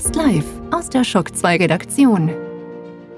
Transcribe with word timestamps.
Fast 0.00 0.14
live 0.14 0.44
aus 0.70 0.88
der 0.88 1.02
Schock 1.02 1.34
2 1.34 1.56
Redaktion. 1.56 2.30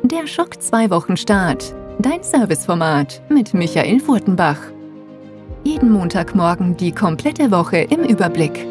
Der 0.03 0.27
Schock 0.27 0.63
2 0.63 0.89
Wochenstart. 0.89 1.75
Dein 1.99 2.23
Serviceformat 2.23 3.21
mit 3.29 3.53
Michael 3.53 4.01
Furtenbach. 4.01 4.57
Jeden 5.63 5.93
Montagmorgen 5.93 6.79
die 6.79 6.93
komplette 6.93 7.51
Woche 7.51 7.81
im 7.81 8.01
Überblick. 8.01 8.67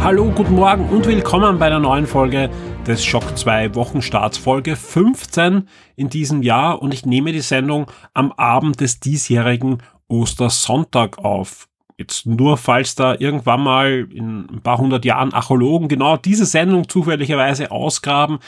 Hallo, 0.00 0.32
guten 0.34 0.54
Morgen 0.54 0.88
und 0.88 1.06
willkommen 1.06 1.58
bei 1.58 1.66
einer 1.66 1.80
neuen 1.80 2.06
Folge 2.06 2.48
des 2.86 3.04
Schock 3.04 3.36
2 3.36 3.74
Wochenstarts, 3.74 4.38
Folge 4.38 4.74
15 4.74 5.68
in 5.96 6.08
diesem 6.08 6.40
Jahr 6.40 6.80
und 6.80 6.94
ich 6.94 7.04
nehme 7.04 7.32
die 7.32 7.42
Sendung 7.42 7.90
am 8.14 8.32
Abend 8.32 8.80
des 8.80 9.00
diesjährigen 9.00 9.82
Ostersonntag 10.08 11.18
auf. 11.18 11.68
Jetzt 11.96 12.26
nur 12.26 12.56
falls 12.56 12.94
da 12.94 13.16
irgendwann 13.18 13.62
mal 13.62 14.08
in 14.12 14.48
ein 14.50 14.60
paar 14.62 14.78
hundert 14.78 15.04
Jahren 15.04 15.32
Archäologen 15.32 15.88
genau 15.88 16.16
diese 16.16 16.46
Sendung 16.46 16.88
zufälligerweise 16.88 17.70
ausgraben. 17.70 18.38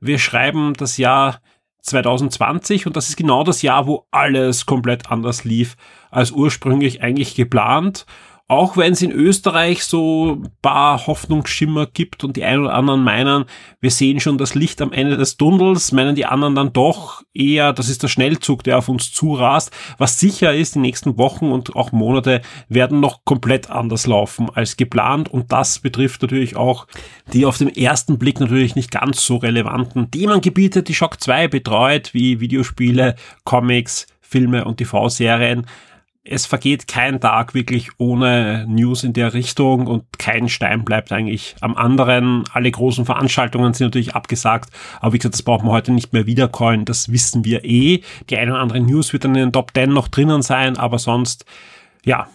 Wir 0.00 0.18
schreiben 0.18 0.74
das 0.74 0.96
Jahr 0.96 1.40
2020 1.82 2.86
und 2.86 2.96
das 2.96 3.08
ist 3.08 3.16
genau 3.16 3.44
das 3.44 3.62
Jahr, 3.62 3.86
wo 3.86 4.06
alles 4.10 4.66
komplett 4.66 5.10
anders 5.10 5.44
lief 5.44 5.76
als 6.10 6.32
ursprünglich 6.32 7.02
eigentlich 7.02 7.34
geplant 7.34 8.04
auch 8.48 8.78
wenn 8.78 8.94
es 8.94 9.02
in 9.02 9.12
Österreich 9.12 9.84
so 9.84 10.42
paar 10.62 11.06
Hoffnungsschimmer 11.06 11.86
gibt 11.86 12.24
und 12.24 12.36
die 12.36 12.44
einen 12.44 12.64
oder 12.64 12.74
anderen 12.74 13.04
meinen, 13.04 13.44
wir 13.80 13.90
sehen 13.90 14.20
schon 14.20 14.38
das 14.38 14.54
Licht 14.54 14.80
am 14.80 14.90
Ende 14.90 15.18
des 15.18 15.36
Tunnels, 15.36 15.92
meinen 15.92 16.14
die 16.14 16.24
anderen 16.24 16.54
dann 16.54 16.72
doch 16.72 17.22
eher, 17.34 17.74
das 17.74 17.90
ist 17.90 18.02
der 18.02 18.08
Schnellzug, 18.08 18.64
der 18.64 18.78
auf 18.78 18.88
uns 18.88 19.12
zurast. 19.12 19.70
Was 19.98 20.18
sicher 20.18 20.54
ist, 20.54 20.74
die 20.74 20.80
nächsten 20.80 21.18
Wochen 21.18 21.52
und 21.52 21.76
auch 21.76 21.92
Monate 21.92 22.40
werden 22.70 23.00
noch 23.00 23.26
komplett 23.26 23.68
anders 23.68 24.06
laufen 24.06 24.48
als 24.54 24.78
geplant 24.78 25.28
und 25.28 25.52
das 25.52 25.80
betrifft 25.80 26.22
natürlich 26.22 26.56
auch 26.56 26.86
die 27.34 27.44
auf 27.44 27.58
den 27.58 27.68
ersten 27.68 28.18
Blick 28.18 28.40
natürlich 28.40 28.74
nicht 28.74 28.90
ganz 28.90 29.26
so 29.26 29.36
relevanten 29.36 30.10
Themengebiete, 30.10 30.82
die 30.82 30.94
Shock 30.94 31.20
2 31.20 31.48
betreut, 31.48 32.14
wie 32.14 32.40
Videospiele, 32.40 33.14
Comics, 33.44 34.06
Filme 34.22 34.64
und 34.64 34.78
TV-Serien 34.78 35.66
es 36.30 36.46
vergeht 36.46 36.86
kein 36.86 37.20
Tag 37.20 37.54
wirklich 37.54 37.90
ohne 37.98 38.66
News 38.68 39.02
in 39.04 39.12
der 39.12 39.34
Richtung 39.34 39.86
und 39.86 40.18
kein 40.18 40.48
Stein 40.48 40.84
bleibt 40.84 41.10
eigentlich 41.10 41.56
am 41.60 41.74
anderen. 41.76 42.44
Alle 42.52 42.70
großen 42.70 43.04
Veranstaltungen 43.04 43.72
sind 43.72 43.86
natürlich 43.86 44.14
abgesagt, 44.14 44.70
aber 45.00 45.14
wie 45.14 45.18
gesagt, 45.18 45.34
das 45.34 45.42
brauchen 45.42 45.66
wir 45.66 45.72
heute 45.72 45.92
nicht 45.92 46.12
mehr 46.12 46.26
wiedercallen, 46.26 46.84
das 46.84 47.10
wissen 47.10 47.44
wir 47.44 47.64
eh. 47.64 48.02
Die 48.28 48.36
eine 48.36 48.52
oder 48.52 48.60
andere 48.60 48.80
News 48.80 49.12
wird 49.12 49.24
dann 49.24 49.34
in 49.34 49.46
den 49.46 49.52
Top 49.52 49.72
10 49.74 49.92
noch 49.92 50.08
drinnen 50.08 50.42
sein, 50.42 50.76
aber 50.76 50.98
sonst, 50.98 51.44
ja, 52.04 52.28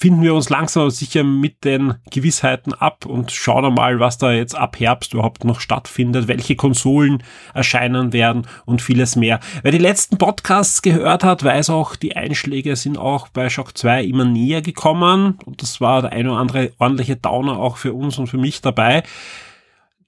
finden 0.00 0.22
wir 0.22 0.34
uns 0.34 0.48
langsam 0.48 0.88
sicher 0.88 1.24
mit 1.24 1.62
den 1.62 1.94
Gewissheiten 2.10 2.72
ab 2.72 3.04
und 3.04 3.32
schauen 3.32 3.66
einmal, 3.66 4.00
was 4.00 4.16
da 4.16 4.32
jetzt 4.32 4.54
ab 4.54 4.80
Herbst 4.80 5.12
überhaupt 5.12 5.44
noch 5.44 5.60
stattfindet, 5.60 6.26
welche 6.26 6.56
Konsolen 6.56 7.22
erscheinen 7.52 8.14
werden 8.14 8.46
und 8.64 8.80
vieles 8.80 9.14
mehr. 9.14 9.40
Wer 9.62 9.72
die 9.72 9.78
letzten 9.78 10.16
Podcasts 10.16 10.80
gehört 10.80 11.22
hat, 11.22 11.44
weiß 11.44 11.68
auch, 11.68 11.96
die 11.96 12.16
Einschläge 12.16 12.76
sind 12.76 12.96
auch 12.96 13.28
bei 13.28 13.50
Shock 13.50 13.76
2 13.76 14.02
immer 14.04 14.24
näher 14.24 14.62
gekommen 14.62 15.38
und 15.44 15.60
das 15.60 15.82
war 15.82 16.00
der 16.00 16.12
eine 16.12 16.30
oder 16.30 16.40
andere 16.40 16.72
ordentliche 16.78 17.16
Downer 17.16 17.58
auch 17.58 17.76
für 17.76 17.92
uns 17.92 18.16
und 18.16 18.28
für 18.28 18.38
mich 18.38 18.62
dabei. 18.62 19.02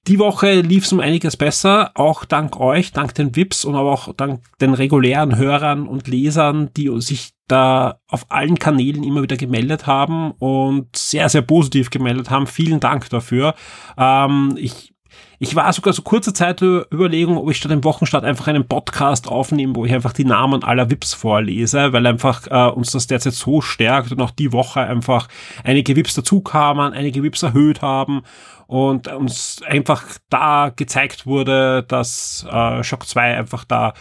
Die 0.09 0.19
Woche 0.19 0.63
lief 0.63 0.85
es 0.85 0.93
um 0.93 0.99
einiges 0.99 1.37
besser, 1.37 1.93
auch 1.95 2.25
dank 2.25 2.59
euch, 2.59 2.91
dank 2.91 3.15
den 3.15 3.37
VIPs 3.37 3.65
und 3.65 3.77
aber 3.77 3.93
auch 3.93 4.13
dank 4.13 4.41
den 4.61 4.75
regulären 4.75 5.37
Hörern 5.37 5.87
und 5.87 6.09
Lesern, 6.09 6.71
die 6.77 6.91
sich 7.01 7.35
da 7.47 8.01
auf 8.09 8.27
allen 8.29 8.59
Kanälen 8.59 9.05
immer 9.05 9.23
wieder 9.23 9.37
gemeldet 9.37 9.87
haben 9.87 10.33
und 10.33 10.97
sehr, 10.97 11.29
sehr 11.29 11.43
positiv 11.43 11.91
gemeldet 11.91 12.31
haben. 12.31 12.49
Vielen 12.49 12.81
Dank 12.81 13.11
dafür. 13.11 13.55
Ähm, 13.97 14.55
ich 14.57 14.93
ich 15.39 15.57
war 15.57 15.73
sogar 15.73 15.93
so 15.93 16.03
kurze 16.03 16.33
Zeit 16.33 16.63
Überlegung, 16.63 17.37
ob 17.37 17.51
ich 17.51 17.57
statt 17.57 17.73
dem 17.73 17.83
Wochenstart 17.83 18.25
einfach 18.25 18.47
einen 18.47 18.69
Podcast 18.69 19.27
aufnehme, 19.27 19.75
wo 19.75 19.85
ich 19.85 19.93
einfach 19.93 20.13
die 20.13 20.25
Namen 20.25 20.63
aller 20.63 20.89
VIPs 20.89 21.15
vorlese, 21.15 21.93
weil 21.93 22.07
einfach 22.07 22.47
äh, 22.49 22.71
uns 22.71 22.93
das 22.93 23.09
derzeit 23.09 23.33
so 23.35 23.61
stärkt 23.61 24.13
und 24.13 24.23
auch 24.23 24.31
die 24.31 24.53
Woche 24.53 24.81
einfach 24.81 25.27
einige 25.65 25.97
VIPs 25.97 26.15
dazu 26.15 26.43
kamen, 26.43 26.93
einige 26.93 27.25
VIPs 27.25 27.43
erhöht 27.43 27.83
haben 27.83 28.23
und 28.73 29.07
uns 29.09 29.61
einfach 29.67 30.03
da 30.31 30.73
gezeigt 30.75 31.27
wurde, 31.27 31.85
dass 31.87 32.47
äh, 32.51 32.83
Shock 32.83 33.07
2 33.07 33.37
einfach 33.37 33.65
da 33.65 33.93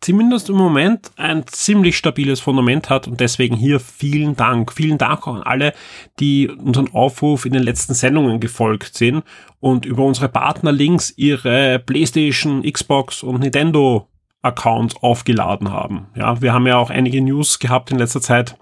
zumindest 0.00 0.48
im 0.48 0.56
Moment 0.56 1.10
ein 1.16 1.46
ziemlich 1.46 1.98
stabiles 1.98 2.40
Fundament 2.40 2.88
hat 2.88 3.06
und 3.06 3.20
deswegen 3.20 3.54
hier 3.54 3.80
vielen 3.80 4.34
Dank. 4.34 4.72
Vielen 4.72 4.96
Dank 4.96 5.28
auch 5.28 5.34
an 5.34 5.42
alle, 5.42 5.74
die 6.20 6.48
unseren 6.48 6.90
Aufruf 6.94 7.44
in 7.44 7.52
den 7.52 7.62
letzten 7.62 7.92
Sendungen 7.92 8.40
gefolgt 8.40 8.96
sind 8.96 9.24
und 9.60 9.84
über 9.84 10.04
unsere 10.04 10.30
Partnerlinks 10.30 11.12
ihre 11.18 11.78
PlayStation, 11.78 12.62
Xbox 12.62 13.22
und 13.22 13.40
Nintendo 13.40 14.08
Accounts 14.40 14.96
aufgeladen 15.02 15.70
haben. 15.70 16.06
Ja, 16.14 16.40
wir 16.40 16.54
haben 16.54 16.66
ja 16.66 16.78
auch 16.78 16.88
einige 16.88 17.20
News 17.20 17.58
gehabt 17.58 17.90
in 17.90 17.98
letzter 17.98 18.22
Zeit 18.22 18.56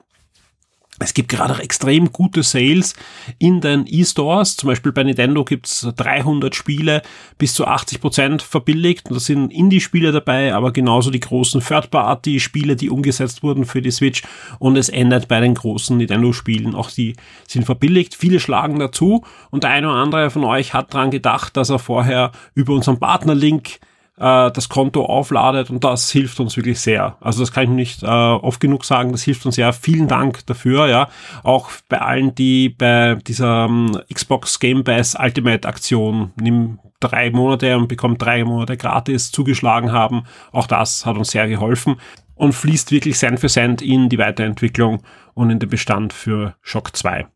es 1.03 1.15
gibt 1.15 1.29
gerade 1.29 1.61
extrem 1.63 2.13
gute 2.13 2.43
Sales 2.43 2.95
in 3.39 3.61
den 3.61 3.85
E-Stores. 3.87 4.57
Zum 4.57 4.69
Beispiel 4.69 4.93
bei 4.93 5.03
Nintendo 5.03 5.45
gibt's 5.45 5.87
300 5.97 6.55
Spiele 6.55 7.03
bis 7.39 7.55
zu 7.55 7.67
80 7.67 8.01
Prozent 8.01 8.43
verbilligt. 8.43 9.09
Und 9.09 9.15
da 9.15 9.21
sind 9.21 9.53
Indie-Spiele 9.53 10.13
dabei, 10.13 10.55
aber 10.55 10.73
genauso 10.73 11.11
die 11.11 11.21
großen 11.21 11.61
Third-Party-Spiele, 11.61 12.77
die 12.77 12.91
umgesetzt 12.91 13.43
wurden 13.43 13.65
für 13.65 13.83
die 13.83 13.91
Switch. 13.91 14.23
Und 14.59 14.77
es 14.77 14.89
ändert 14.89 15.29
bei 15.29 15.41
den 15.41 15.55
großen 15.55 15.97
Nintendo-Spielen. 15.97 16.75
Auch 16.75 16.91
die 16.91 17.15
sind 17.49 17.65
verbilligt. 17.65 18.15
Viele 18.15 18.41
schlagen 18.41 18.79
dazu. 18.79 19.25
Und 19.51 19.65
der 19.65 19.71
eine 19.71 19.89
oder 19.89 19.97
andere 19.97 20.31
von 20.31 20.45
euch 20.45 20.75
hat 20.75 20.95
dran 20.95 21.11
gedacht, 21.11 21.57
dass 21.57 21.71
er 21.71 21.79
vorher 21.79 22.33
über 22.55 22.75
unseren 22.75 22.99
Partner-Link 22.99 23.81
äh, 24.19 24.51
das 24.51 24.69
Konto 24.69 25.05
aufladet 25.05 25.71
und 25.71 25.85
das 25.85 26.11
hilft 26.11 26.41
uns 26.41 26.57
wirklich 26.57 26.81
sehr. 26.81 27.17
Also 27.21 27.41
das 27.41 27.53
kann 27.53 27.65
ich 27.65 27.71
nicht 27.71 28.03
äh, 28.03 28.07
oft 28.07 28.61
genug 28.61 28.85
sagen, 28.85 29.13
das 29.13 29.23
hilft 29.23 29.47
uns 29.47 29.57
sehr. 29.57 29.73
Vielen 29.73 30.09
Dank 30.09 30.47
dafür, 30.47 30.87
ja. 30.89 31.09
Auch 31.43 31.71
bei 31.89 32.01
allen, 32.01 32.35
die 32.35 32.69
bei 32.69 33.17
dieser 33.27 33.67
ähm, 33.67 33.99
Xbox 34.13 34.61
Game 34.61 34.85
Pass 34.85 35.17
Ultimate 35.19 35.67
Aktion 35.67 36.33
nimm 36.37 36.79
drei 37.01 37.31
Monate 37.31 37.77
und 37.77 37.89
bekommt 37.89 38.23
drei 38.23 38.45
Monate 38.45 38.77
gratis 38.77 39.33
zugeschlagen 39.33 39.93
haben. 39.93 40.25
Auch 40.53 40.67
das 40.67 41.05
hat 41.05 41.17
uns 41.17 41.31
sehr 41.31 41.49
geholfen 41.49 41.97
und 42.35 42.53
fließt 42.53 42.91
wirklich 42.93 43.17
Cent 43.17 43.41
für 43.41 43.49
Cent 43.49 43.83
in 43.83 44.09
die 44.09 44.19
Weiterentwicklung 44.19 45.03
und 45.35 45.51
in 45.51 45.59
den 45.59 45.69
Bestand 45.69 46.13
für 46.13 46.55
Shock 46.61 46.97
2. 46.97 47.27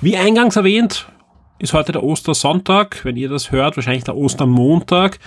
Wie 0.00 0.16
eingangs 0.16 0.56
erwähnt, 0.56 1.06
ist 1.58 1.72
heute 1.72 1.92
der 1.92 2.02
Ostersonntag. 2.02 3.04
Wenn 3.04 3.16
ihr 3.16 3.28
das 3.28 3.50
hört, 3.50 3.76
wahrscheinlich 3.76 4.04
der 4.04 4.16
Ostermontag. 4.16 5.18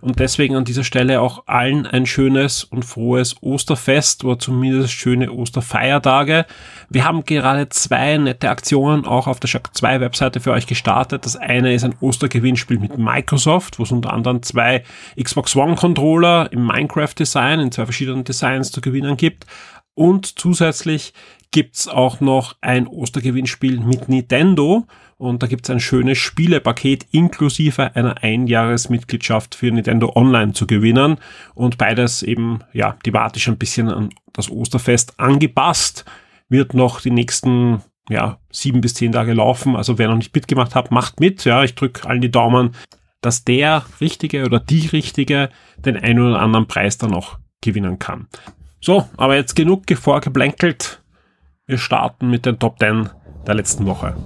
Und 0.00 0.18
deswegen 0.18 0.56
an 0.56 0.64
dieser 0.64 0.84
Stelle 0.84 1.20
auch 1.20 1.44
allen 1.46 1.86
ein 1.86 2.06
schönes 2.06 2.64
und 2.64 2.84
frohes 2.84 3.36
Osterfest 3.42 4.24
oder 4.24 4.38
zumindest 4.38 4.92
schöne 4.92 5.30
Osterfeiertage. 5.30 6.46
Wir 6.88 7.04
haben 7.04 7.24
gerade 7.24 7.68
zwei 7.68 8.16
nette 8.16 8.48
Aktionen 8.48 9.04
auch 9.04 9.26
auf 9.26 9.40
der 9.40 9.48
Shock 9.48 9.74
2 9.76 10.00
Webseite 10.00 10.40
für 10.40 10.52
euch 10.52 10.66
gestartet. 10.66 11.24
Das 11.26 11.36
eine 11.36 11.74
ist 11.74 11.84
ein 11.84 11.94
Ostergewinnspiel 12.00 12.78
mit 12.78 12.96
Microsoft, 12.96 13.78
wo 13.78 13.82
es 13.82 13.92
unter 13.92 14.12
anderem 14.12 14.42
zwei 14.42 14.84
Xbox 15.22 15.54
One 15.54 15.76
Controller 15.76 16.50
im 16.52 16.66
Minecraft 16.66 17.14
Design 17.18 17.60
in 17.60 17.72
zwei 17.72 17.84
verschiedenen 17.84 18.24
Designs 18.24 18.72
zu 18.72 18.80
gewinnen 18.80 19.16
gibt. 19.16 19.46
Und 19.94 20.38
zusätzlich 20.38 21.12
gibt's 21.50 21.88
auch 21.88 22.20
noch 22.20 22.56
ein 22.60 22.86
Ostergewinnspiel 22.86 23.80
mit 23.80 24.08
Nintendo 24.08 24.86
und 25.20 25.42
da 25.42 25.46
gibt's 25.46 25.68
ein 25.68 25.80
schönes 25.80 26.16
Spielepaket 26.16 27.06
inklusive 27.10 27.94
einer 27.94 28.22
Einjahresmitgliedschaft 28.22 29.54
für 29.54 29.70
Nintendo 29.70 30.12
Online 30.16 30.54
zu 30.54 30.66
gewinnen 30.66 31.18
und 31.54 31.76
beides 31.76 32.22
eben 32.22 32.60
ja 32.72 32.96
thematisch 33.02 33.46
ein 33.48 33.58
bisschen 33.58 33.90
an 33.90 34.08
das 34.32 34.50
Osterfest 34.50 35.20
angepasst. 35.20 36.06
Wird 36.48 36.72
noch 36.72 37.02
die 37.02 37.10
nächsten 37.10 37.82
ja, 38.08 38.38
sieben 38.50 38.80
bis 38.80 38.94
zehn 38.94 39.12
Tage 39.12 39.34
laufen. 39.34 39.76
Also 39.76 39.98
wer 39.98 40.08
noch 40.08 40.16
nicht 40.16 40.34
mitgemacht 40.34 40.74
hat, 40.74 40.90
macht 40.90 41.20
mit. 41.20 41.44
Ja, 41.44 41.62
ich 41.64 41.74
drücke 41.74 42.08
allen 42.08 42.22
die 42.22 42.30
Daumen, 42.30 42.74
dass 43.20 43.44
der 43.44 43.84
Richtige 44.00 44.46
oder 44.46 44.58
die 44.58 44.86
Richtige 44.86 45.50
den 45.76 45.98
einen 45.98 46.20
oder 46.20 46.40
anderen 46.40 46.66
Preis 46.66 46.96
dann 46.96 47.12
auch 47.12 47.38
gewinnen 47.60 47.98
kann. 47.98 48.28
So, 48.80 49.06
aber 49.18 49.36
jetzt 49.36 49.54
genug 49.54 49.84
vorgeblänkelt. 49.94 51.02
Wir 51.66 51.76
starten 51.76 52.30
mit 52.30 52.46
den 52.46 52.58
Top 52.58 52.78
10 52.78 53.10
der 53.46 53.54
letzten 53.54 53.84
Woche. 53.84 54.16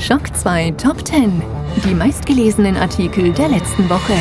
Schock 0.00 0.34
2 0.34 0.70
Top 0.72 1.04
10. 1.04 1.42
Die 1.84 1.92
meistgelesenen 1.92 2.76
Artikel 2.76 3.32
der 3.32 3.48
letzten 3.48 3.90
Woche. 3.90 4.14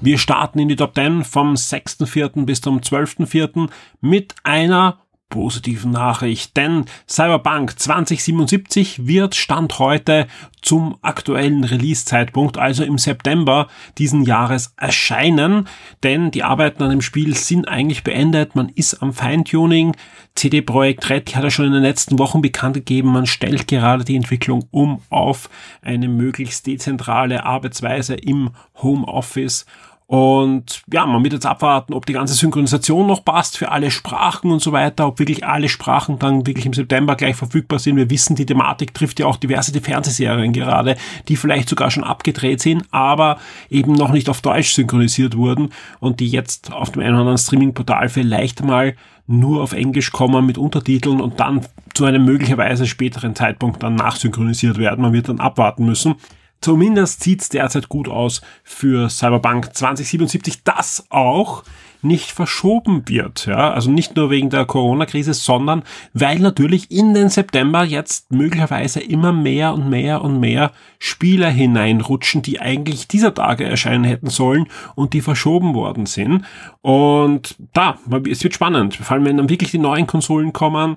Wir 0.00 0.16
starten 0.16 0.60
in 0.60 0.68
die 0.68 0.76
Top 0.76 0.94
10 0.94 1.24
vom 1.24 1.54
6.4. 1.54 2.46
bis 2.46 2.60
zum 2.60 2.78
12.4. 2.78 3.68
mit 4.00 4.36
einer 4.44 5.00
positiven 5.28 5.90
Nachricht, 5.90 6.56
denn 6.56 6.86
Cyberpunk 7.08 7.78
2077 7.78 9.06
wird 9.06 9.34
Stand 9.34 9.78
heute 9.78 10.26
zum 10.62 10.96
aktuellen 11.02 11.64
Release-Zeitpunkt, 11.64 12.56
also 12.58 12.82
im 12.82 12.98
September 12.98 13.68
diesen 13.98 14.22
Jahres 14.22 14.72
erscheinen, 14.76 15.68
denn 16.02 16.30
die 16.30 16.42
Arbeiten 16.42 16.82
an 16.82 16.90
dem 16.90 17.02
Spiel 17.02 17.36
sind 17.36 17.68
eigentlich 17.68 18.04
beendet, 18.04 18.54
man 18.54 18.70
ist 18.70 19.02
am 19.02 19.12
Feintuning, 19.12 19.94
CD 20.34 20.62
Projekt 20.62 21.10
Red 21.10 21.34
hat 21.36 21.44
ja 21.44 21.50
schon 21.50 21.66
in 21.66 21.72
den 21.72 21.82
letzten 21.82 22.18
Wochen 22.18 22.40
bekannt 22.40 22.74
gegeben, 22.74 23.12
man 23.12 23.26
stellt 23.26 23.68
gerade 23.68 24.04
die 24.04 24.16
Entwicklung 24.16 24.66
um 24.70 25.02
auf 25.10 25.50
eine 25.82 26.08
möglichst 26.08 26.66
dezentrale 26.66 27.44
Arbeitsweise 27.44 28.14
im 28.14 28.50
Homeoffice 28.82 29.66
und 30.10 30.84
ja, 30.90 31.04
man 31.04 31.22
wird 31.22 31.34
jetzt 31.34 31.44
abwarten, 31.44 31.92
ob 31.92 32.06
die 32.06 32.14
ganze 32.14 32.32
Synchronisation 32.32 33.06
noch 33.06 33.26
passt 33.26 33.58
für 33.58 33.70
alle 33.70 33.90
Sprachen 33.90 34.50
und 34.50 34.62
so 34.62 34.72
weiter, 34.72 35.06
ob 35.06 35.18
wirklich 35.18 35.44
alle 35.44 35.68
Sprachen 35.68 36.18
dann 36.18 36.46
wirklich 36.46 36.64
im 36.64 36.72
September 36.72 37.14
gleich 37.14 37.36
verfügbar 37.36 37.78
sind. 37.78 37.96
Wir 37.96 38.08
wissen, 38.08 38.34
die 38.34 38.46
Thematik 38.46 38.94
trifft 38.94 39.20
ja 39.20 39.26
auch 39.26 39.36
diverse 39.36 39.70
die 39.70 39.80
Fernsehserien 39.80 40.54
gerade, 40.54 40.96
die 41.28 41.36
vielleicht 41.36 41.68
sogar 41.68 41.90
schon 41.90 42.04
abgedreht 42.04 42.62
sind, 42.62 42.84
aber 42.90 43.36
eben 43.68 43.92
noch 43.92 44.10
nicht 44.10 44.30
auf 44.30 44.40
Deutsch 44.40 44.72
synchronisiert 44.72 45.36
wurden 45.36 45.74
und 46.00 46.20
die 46.20 46.28
jetzt 46.28 46.72
auf 46.72 46.90
dem 46.90 47.02
einen 47.02 47.12
oder 47.12 47.20
anderen 47.20 47.36
Streaming-Portal 47.36 48.08
vielleicht 48.08 48.64
mal 48.64 48.94
nur 49.26 49.62
auf 49.62 49.74
Englisch 49.74 50.10
kommen 50.10 50.46
mit 50.46 50.56
Untertiteln 50.56 51.20
und 51.20 51.38
dann 51.38 51.66
zu 51.92 52.06
einem 52.06 52.24
möglicherweise 52.24 52.86
späteren 52.86 53.34
Zeitpunkt 53.34 53.82
dann 53.82 53.96
nachsynchronisiert 53.96 54.78
werden. 54.78 55.02
Man 55.02 55.12
wird 55.12 55.28
dann 55.28 55.38
abwarten 55.38 55.84
müssen. 55.84 56.14
Zumindest 56.60 57.22
sieht's 57.22 57.48
derzeit 57.48 57.88
gut 57.88 58.08
aus 58.08 58.40
für 58.64 59.08
Cyberpunk 59.08 59.74
2077, 59.74 60.64
das 60.64 61.06
auch 61.08 61.62
nicht 62.02 62.30
verschoben 62.30 63.08
wird. 63.08 63.46
Ja? 63.46 63.72
Also 63.72 63.90
nicht 63.90 64.16
nur 64.16 64.30
wegen 64.30 64.50
der 64.50 64.64
Corona-Krise, 64.64 65.34
sondern 65.34 65.82
weil 66.12 66.38
natürlich 66.38 66.90
in 66.90 67.14
den 67.14 67.28
September 67.28 67.84
jetzt 67.84 68.30
möglicherweise 68.30 69.00
immer 69.00 69.32
mehr 69.32 69.74
und 69.74 69.88
mehr 69.88 70.22
und 70.22 70.40
mehr 70.40 70.72
Spieler 70.98 71.50
hineinrutschen, 71.50 72.42
die 72.42 72.60
eigentlich 72.60 73.08
dieser 73.08 73.34
Tage 73.34 73.64
erscheinen 73.64 74.04
hätten 74.04 74.30
sollen 74.30 74.66
und 74.94 75.12
die 75.12 75.20
verschoben 75.20 75.74
worden 75.74 76.06
sind. 76.06 76.44
Und 76.82 77.56
da, 77.72 77.98
es 78.28 78.42
wird 78.42 78.54
spannend. 78.54 78.96
Vor 78.96 79.12
allem, 79.12 79.24
wenn 79.24 79.36
dann 79.36 79.48
wirklich 79.50 79.70
die 79.70 79.78
neuen 79.78 80.06
Konsolen 80.06 80.52
kommen, 80.52 80.96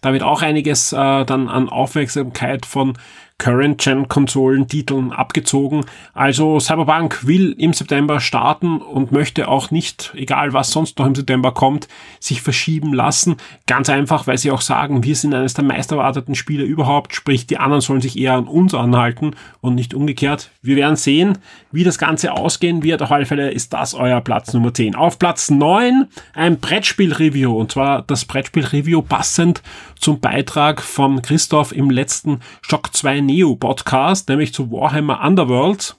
da 0.00 0.14
wird 0.14 0.22
auch 0.22 0.40
einiges 0.40 0.92
äh, 0.92 1.24
dann 1.24 1.48
an 1.48 1.68
Aufmerksamkeit 1.68 2.64
von 2.64 2.94
Current-Gen-Konsolentiteln 3.40 5.12
abgezogen. 5.12 5.84
Also 6.12 6.60
Cyberpunk 6.60 7.26
will 7.26 7.56
im 7.58 7.72
September 7.72 8.20
starten 8.20 8.80
und 8.80 9.10
möchte 9.10 9.48
auch 9.48 9.72
nicht, 9.72 10.12
egal 10.14 10.52
was 10.52 10.70
sonst 10.70 10.98
noch 10.98 11.06
im 11.06 11.14
September 11.14 11.50
kommt, 11.52 11.88
sich 12.20 12.42
verschieben 12.42 12.92
lassen. 12.92 13.36
Ganz 13.66 13.88
einfach, 13.88 14.28
weil 14.28 14.38
sie 14.38 14.50
auch 14.52 14.60
sagen, 14.60 15.02
wir 15.02 15.16
sind 15.16 15.34
eines 15.34 15.54
der 15.54 15.64
meisterwarteten 15.64 16.34
Spiele 16.34 16.64
überhaupt, 16.64 17.14
sprich 17.14 17.46
die 17.46 17.58
anderen 17.58 17.80
sollen 17.80 18.02
sich 18.02 18.18
eher 18.18 18.34
an 18.34 18.46
uns 18.46 18.74
anhalten 18.74 19.34
und 19.60 19.74
nicht 19.74 19.94
umgekehrt. 19.94 20.50
Wir 20.62 20.76
werden 20.76 20.96
sehen, 20.96 21.38
wie 21.72 21.82
das 21.82 21.98
Ganze 21.98 22.32
ausgehen 22.32 22.82
wird. 22.82 23.02
Auf 23.02 23.10
alle 23.10 23.26
Fälle 23.26 23.50
ist 23.50 23.72
das 23.72 23.94
euer 23.94 24.20
Platz 24.20 24.52
Nummer 24.52 24.74
10. 24.74 24.94
Auf 24.94 25.18
Platz 25.18 25.50
9 25.50 26.06
ein 26.34 26.60
Brettspiel-Review 26.60 27.58
und 27.58 27.72
zwar 27.72 28.02
das 28.02 28.26
Brettspiel-Review 28.26 29.00
passend 29.00 29.62
zum 29.98 30.20
Beitrag 30.20 30.82
von 30.82 31.22
Christoph 31.22 31.72
im 31.72 31.90
letzten 31.90 32.40
Shock 32.60 32.94
2 32.94 33.22
Neo-Podcast, 33.30 34.28
nämlich 34.28 34.52
zu 34.52 34.72
Warhammer 34.72 35.24
Underworld. 35.24 35.96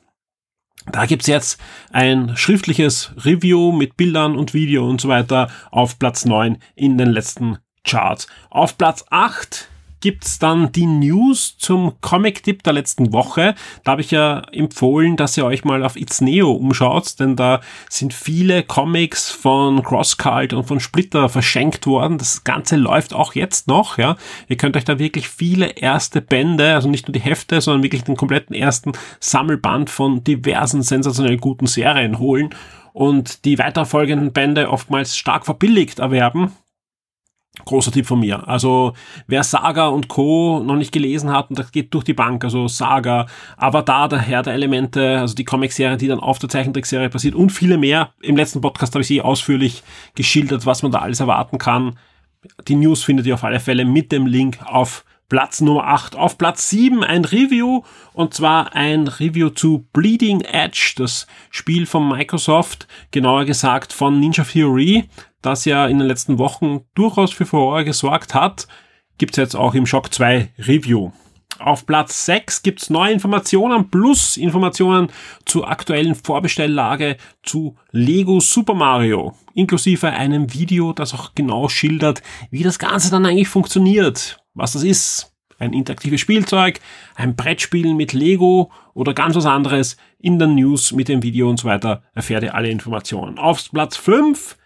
Da 0.92 1.06
gibt's 1.06 1.28
jetzt 1.28 1.62
ein 1.92 2.36
schriftliches 2.36 3.14
Review 3.24 3.72
mit 3.72 3.96
Bildern 3.96 4.36
und 4.36 4.54
Video 4.54 4.90
und 4.90 5.00
so 5.00 5.08
weiter 5.08 5.50
auf 5.70 5.98
Platz 5.98 6.26
9 6.26 6.58
in 6.76 6.98
den 6.98 7.10
letzten 7.10 7.60
Charts. 7.86 8.28
Auf 8.50 8.78
Platz 8.78 9.06
8 9.10 9.70
gibt's 10.02 10.40
dann 10.40 10.72
die 10.72 10.86
News 10.86 11.58
zum 11.58 11.94
Comic-Tipp 12.02 12.64
der 12.64 12.74
letzten 12.74 13.14
Woche. 13.14 13.56
Da 13.84 13.92
habe 13.92 14.02
ich 14.02 14.12
ja 14.12 14.42
empfohlen, 14.52 15.16
dass 15.16 15.38
ihr 15.38 15.46
euch 15.46 15.64
mal 15.64 15.84
auf 15.86 15.96
It's 15.96 16.22
Neo 16.22 16.52
umschaut, 16.52 17.20
denn 17.20 17.36
da 17.36 17.62
sind 17.90 18.14
viele 18.14 18.64
Comics 18.64 19.32
von 19.32 19.84
CrossCult 19.84 20.54
und 20.54 20.66
von 20.66 20.80
Splitter 20.80 21.30
verschenkt 21.30 21.88
worden. 21.88 22.18
Das 22.18 22.44
Ganze 22.44 22.76
läuft 22.76 23.14
auch 23.14 23.34
jetzt 23.36 23.68
noch, 23.68 23.98
ja. 23.98 24.18
Ihr 24.48 24.58
könnt 24.58 24.76
euch 24.76 24.86
da 24.86 25.00
wirklich 25.00 25.30
viele 25.30 25.68
erste 25.68 26.22
Bände, 26.22 26.74
also 26.74 26.90
nicht 26.90 27.08
nur 27.08 27.14
die 27.14 27.22
Hefte, 27.22 27.62
sondern 27.62 27.84
wirklich 27.84 28.04
den 28.04 28.18
kompletten 28.18 28.56
ersten 28.56 28.92
Sammelband 29.20 29.90
von 29.90 30.24
diversen 30.24 30.82
sensationell 30.82 31.38
guten 31.38 31.68
Serien 31.68 32.20
holen 32.20 32.50
und 32.94 33.46
die 33.46 33.58
weiterfolgenden 33.58 34.34
Bände 34.34 34.70
oftmals 34.70 35.18
stark 35.18 35.46
verbilligt 35.46 36.00
erwerben. 36.00 36.52
Großer 37.66 37.92
Tipp 37.92 38.06
von 38.06 38.20
mir. 38.20 38.48
Also 38.48 38.94
wer 39.28 39.44
Saga 39.44 39.88
und 39.88 40.08
Co. 40.08 40.62
noch 40.64 40.76
nicht 40.76 40.92
gelesen 40.92 41.32
hat, 41.32 41.50
und 41.50 41.60
das 41.60 41.72
geht 41.72 41.94
durch 41.94 42.04
die 42.04 42.14
Bank, 42.14 42.44
also 42.44 42.68
Saga, 42.68 43.28
Avatar, 43.58 44.10
der 44.10 44.20
Herr 44.20 44.44
der 44.44 44.54
Elemente, 44.54 45.20
also 45.20 45.36
die 45.36 45.46
Comic-Serie, 45.46 45.98
die 45.98 46.08
dann 46.08 46.20
auf 46.20 46.40
der 46.40 46.50
Zeichentrickserie 46.50 47.10
passiert 47.10 47.36
und 47.36 47.52
viele 47.52 47.78
mehr. 47.78 48.12
Im 48.22 48.36
letzten 48.36 48.62
Podcast 48.62 48.94
habe 48.94 49.02
ich 49.02 49.08
sie 49.08 49.22
ausführlich 49.22 49.84
geschildert, 50.16 50.66
was 50.66 50.84
man 50.84 50.92
da 50.92 51.00
alles 51.00 51.20
erwarten 51.20 51.58
kann. 51.58 51.98
Die 52.68 52.76
News 52.76 53.04
findet 53.04 53.26
ihr 53.28 53.36
auf 53.36 53.44
alle 53.44 53.60
Fälle 53.60 53.86
mit 53.86 54.12
dem 54.12 54.26
Link 54.26 54.60
auf 54.66 55.06
Platz 55.32 55.62
Nummer 55.62 55.88
8. 55.88 56.18
Auf 56.18 56.38
Platz 56.38 56.70
7 56.72 57.06
ein 57.06 57.24
Review 57.24 57.84
und 58.12 58.34
zwar 58.34 58.76
ein 58.76 59.08
Review 59.08 59.50
zu 59.50 59.88
Bleeding 59.94 60.42
Edge, 60.42 60.96
das 60.98 61.26
Spiel 61.50 61.86
von 61.86 62.06
Microsoft, 62.10 62.86
genauer 63.12 63.46
gesagt 63.46 63.94
von 63.94 64.20
Ninja 64.20 64.44
Theory, 64.44 65.06
das 65.42 65.64
ja 65.64 65.88
in 65.88 66.00
den 66.00 66.08
letzten 66.10 66.38
Wochen 66.38 66.82
durchaus 66.96 67.32
für 67.32 67.46
Furore 67.46 67.86
gesorgt 67.86 68.34
hat, 68.34 68.68
gibt's 69.20 69.38
jetzt 69.38 69.56
auch 69.56 69.74
im 69.74 69.86
Shock 69.86 70.14
2 70.14 70.50
Review. 70.68 71.14
Auf 71.60 71.86
Platz 71.86 72.26
6 72.26 72.62
gibt's 72.62 72.90
neue 72.90 73.14
Informationen 73.14 73.90
plus 73.90 74.36
Informationen 74.36 75.08
zur 75.46 75.70
aktuellen 75.70 76.16
Vorbestelllage 76.16 77.16
zu 77.42 77.78
Lego 77.92 78.42
Super 78.42 78.74
Mario, 78.74 79.34
inklusive 79.54 80.10
einem 80.10 80.54
Video, 80.54 80.92
das 80.92 81.14
auch 81.14 81.36
genau 81.36 81.70
schildert, 81.70 82.22
wie 82.50 82.64
das 82.64 82.80
Ganze 82.80 83.10
dann 83.12 83.26
eigentlich 83.26 83.48
funktioniert 83.48 84.41
was 84.54 84.74
das 84.74 84.84
ist. 84.84 85.28
Ein 85.60 85.74
interaktives 85.74 86.22
Spielzeug, 86.22 86.80
ein 87.16 87.36
Brettspiel 87.36 87.94
mit 87.94 88.14
Lego 88.14 88.72
oder 88.96 89.14
ganz 89.14 89.36
was 89.36 89.46
anderes 89.46 89.96
in 90.18 90.40
den 90.40 90.56
News 90.56 90.92
mit 90.92 91.08
dem 91.08 91.22
Video 91.22 91.50
und 91.50 91.58
so 91.58 91.68
weiter 91.68 92.02
erfährt 92.16 92.44
ihr 92.44 92.56
alle 92.56 92.70
Informationen. 92.70 93.38
Auf 93.38 93.70
Platz 93.72 93.96
5 93.96 94.58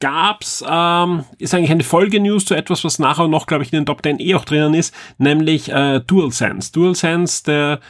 gab's, 0.00 0.64
ähm, 0.66 1.24
ist 1.38 1.54
eigentlich 1.54 1.70
eine 1.70 1.84
Folge-News 1.84 2.46
zu 2.46 2.54
etwas, 2.54 2.82
was 2.82 2.98
nachher 2.98 3.28
noch, 3.28 3.46
glaube 3.46 3.62
ich, 3.62 3.72
in 3.72 3.80
den 3.80 3.86
Top 3.86 4.02
10 4.02 4.20
eh 4.20 4.34
auch 4.34 4.44
drinnen 4.44 4.74
ist, 4.74 4.94
nämlich 5.18 5.70
äh, 5.70 6.00
DualSense. 6.00 6.72
DualSense, 6.72 7.44
der 7.44 7.80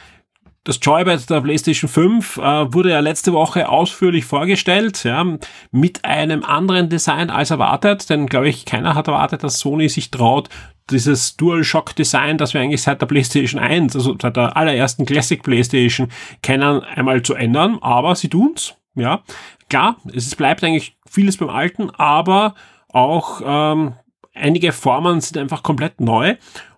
das 0.63 0.79
Joypad 0.81 1.29
der 1.29 1.41
PlayStation 1.41 1.89
5 1.89 2.37
äh, 2.37 2.73
wurde 2.73 2.91
ja 2.91 2.99
letzte 2.99 3.33
Woche 3.33 3.67
ausführlich 3.67 4.25
vorgestellt, 4.25 5.03
ja, 5.03 5.25
mit 5.71 6.05
einem 6.05 6.43
anderen 6.43 6.87
Design 6.87 7.29
als 7.29 7.51
erwartet, 7.51 8.09
denn 8.09 8.27
glaube 8.27 8.47
ich, 8.47 8.65
keiner 8.65 8.95
hat 8.95 9.07
erwartet, 9.07 9.43
dass 9.43 9.59
Sony 9.59 9.89
sich 9.89 10.09
traut, 10.09 10.49
dieses 10.89 11.37
DualShock-Design, 11.37 12.37
das 12.37 12.53
wir 12.53 12.61
eigentlich 12.61 12.81
seit 12.81 13.01
der 13.01 13.05
PlayStation 13.07 13.59
1, 13.59 13.95
also 13.95 14.15
seit 14.21 14.35
der 14.35 14.55
allerersten 14.57 15.05
Classic 15.05 15.41
PlayStation 15.41 16.09
kennen, 16.41 16.81
einmal 16.81 17.21
zu 17.21 17.33
ändern, 17.33 17.77
aber 17.81 18.15
sie 18.15 18.29
tun's, 18.29 18.75
ja. 18.95 19.23
Klar, 19.69 19.97
es 20.13 20.35
bleibt 20.35 20.63
eigentlich 20.63 20.97
vieles 21.09 21.37
beim 21.37 21.49
Alten, 21.49 21.89
aber 21.91 22.55
auch 22.89 23.41
ähm, 23.43 23.93
einige 24.33 24.71
Formen 24.71 25.21
sind 25.21 25.37
einfach 25.37 25.63
komplett 25.63 25.99
neu 25.99 26.35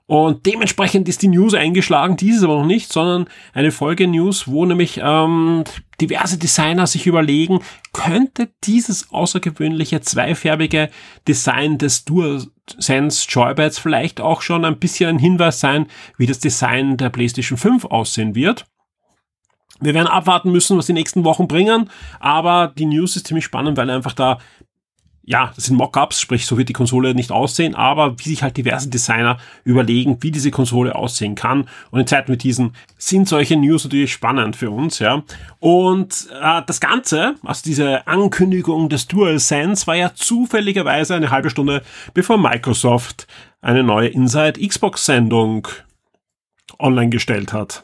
und 0.07 0.45
dementsprechend 0.45 1.09
ist 1.09 1.24
die 1.24 1.29
News 1.29 1.55
eingeschlagen, 1.55 2.15
dieses 2.15 2.43
aber 2.43 2.57
noch 2.59 2.65
nicht, 2.65 2.93
sondern 2.93 3.27
eine 3.53 3.71
Folge-News, 3.71 4.47
wo 4.47 4.63
nämlich 4.65 5.00
ähm, 5.01 5.63
diverse 6.00 6.38
Designer 6.38 6.85
sich 6.85 7.07
überlegen, 7.07 7.62
könnte 7.91 8.50
dieses 8.63 9.12
außergewöhnliche 9.12 10.01
zweifärbige 10.01 10.91
Design 11.27 11.79
des 11.79 12.05
DualSense 12.05 13.25
Joypads 13.27 13.79
vielleicht 13.79 14.21
auch 14.21 14.43
schon 14.43 14.63
ein 14.63 14.77
bisschen 14.77 15.09
ein 15.09 15.19
Hinweis 15.19 15.59
sein, 15.59 15.88
wie 16.17 16.27
das 16.27 16.38
Design 16.38 16.97
der 16.97 17.09
PlayStation 17.09 17.57
5 17.57 17.85
aussehen 17.85 18.35
wird. 18.35 18.65
Wir 19.81 19.95
werden 19.95 20.07
abwarten 20.07 20.51
müssen, 20.51 20.77
was 20.77 20.85
die 20.85 20.93
nächsten 20.93 21.25
Wochen 21.25 21.47
bringen, 21.47 21.89
aber 22.19 22.71
die 22.77 22.85
News 22.85 23.15
ist 23.15 23.27
ziemlich 23.27 23.43
spannend, 23.43 23.75
weil 23.75 23.89
einfach 23.89 24.13
da 24.13 24.38
ja, 25.27 25.51
das 25.55 25.65
sind 25.65 25.75
Mockups, 25.75 26.22
sprich, 26.22 26.46
so 26.46 26.55
wird 26.58 26.70
die 26.70 26.74
Konsole 26.74 27.15
nicht 27.15 27.32
aussehen, 27.32 27.74
aber 27.74 28.20
wie 28.20 28.29
sich 28.29 28.44
halt 28.44 28.58
diverse 28.58 28.89
Designer 28.89 29.38
überlegen, 29.63 30.17
wie 30.22 30.29
diese 30.29 30.51
Konsole 30.51 30.94
aussehen 30.96 31.34
kann. 31.34 31.67
Und 31.89 32.00
in 32.00 32.08
Zeiten 32.08 32.32
wie 32.32 32.38
diesen 32.38 32.75
sind 33.00 33.27
solche 33.27 33.58
News 33.58 33.86
natürlich 33.86 34.13
spannend 34.13 34.55
für 34.55 34.70
uns, 34.70 35.00
ja. 35.00 35.24
Und 35.60 36.27
äh, 36.39 36.62
das 36.67 36.79
Ganze, 36.79 37.36
also 37.44 37.63
diese 37.65 38.05
Ankündigung 38.05 38.88
des 38.88 39.08
DualSense, 39.08 39.88
war 39.88 39.96
ja 39.96 40.13
zufälligerweise 40.13 41.15
eine 41.15 41.32
halbe 41.32 41.50
Stunde 41.50 41.82
bevor 42.13 42.38
Microsoft 42.38 43.25
eine 43.62 43.84
neue 43.84 44.10
Inside 44.10 44.65
Xbox-Sendung 44.65 45.67
online 46.77 47.10
gestellt 47.10 47.51
hat. 47.51 47.84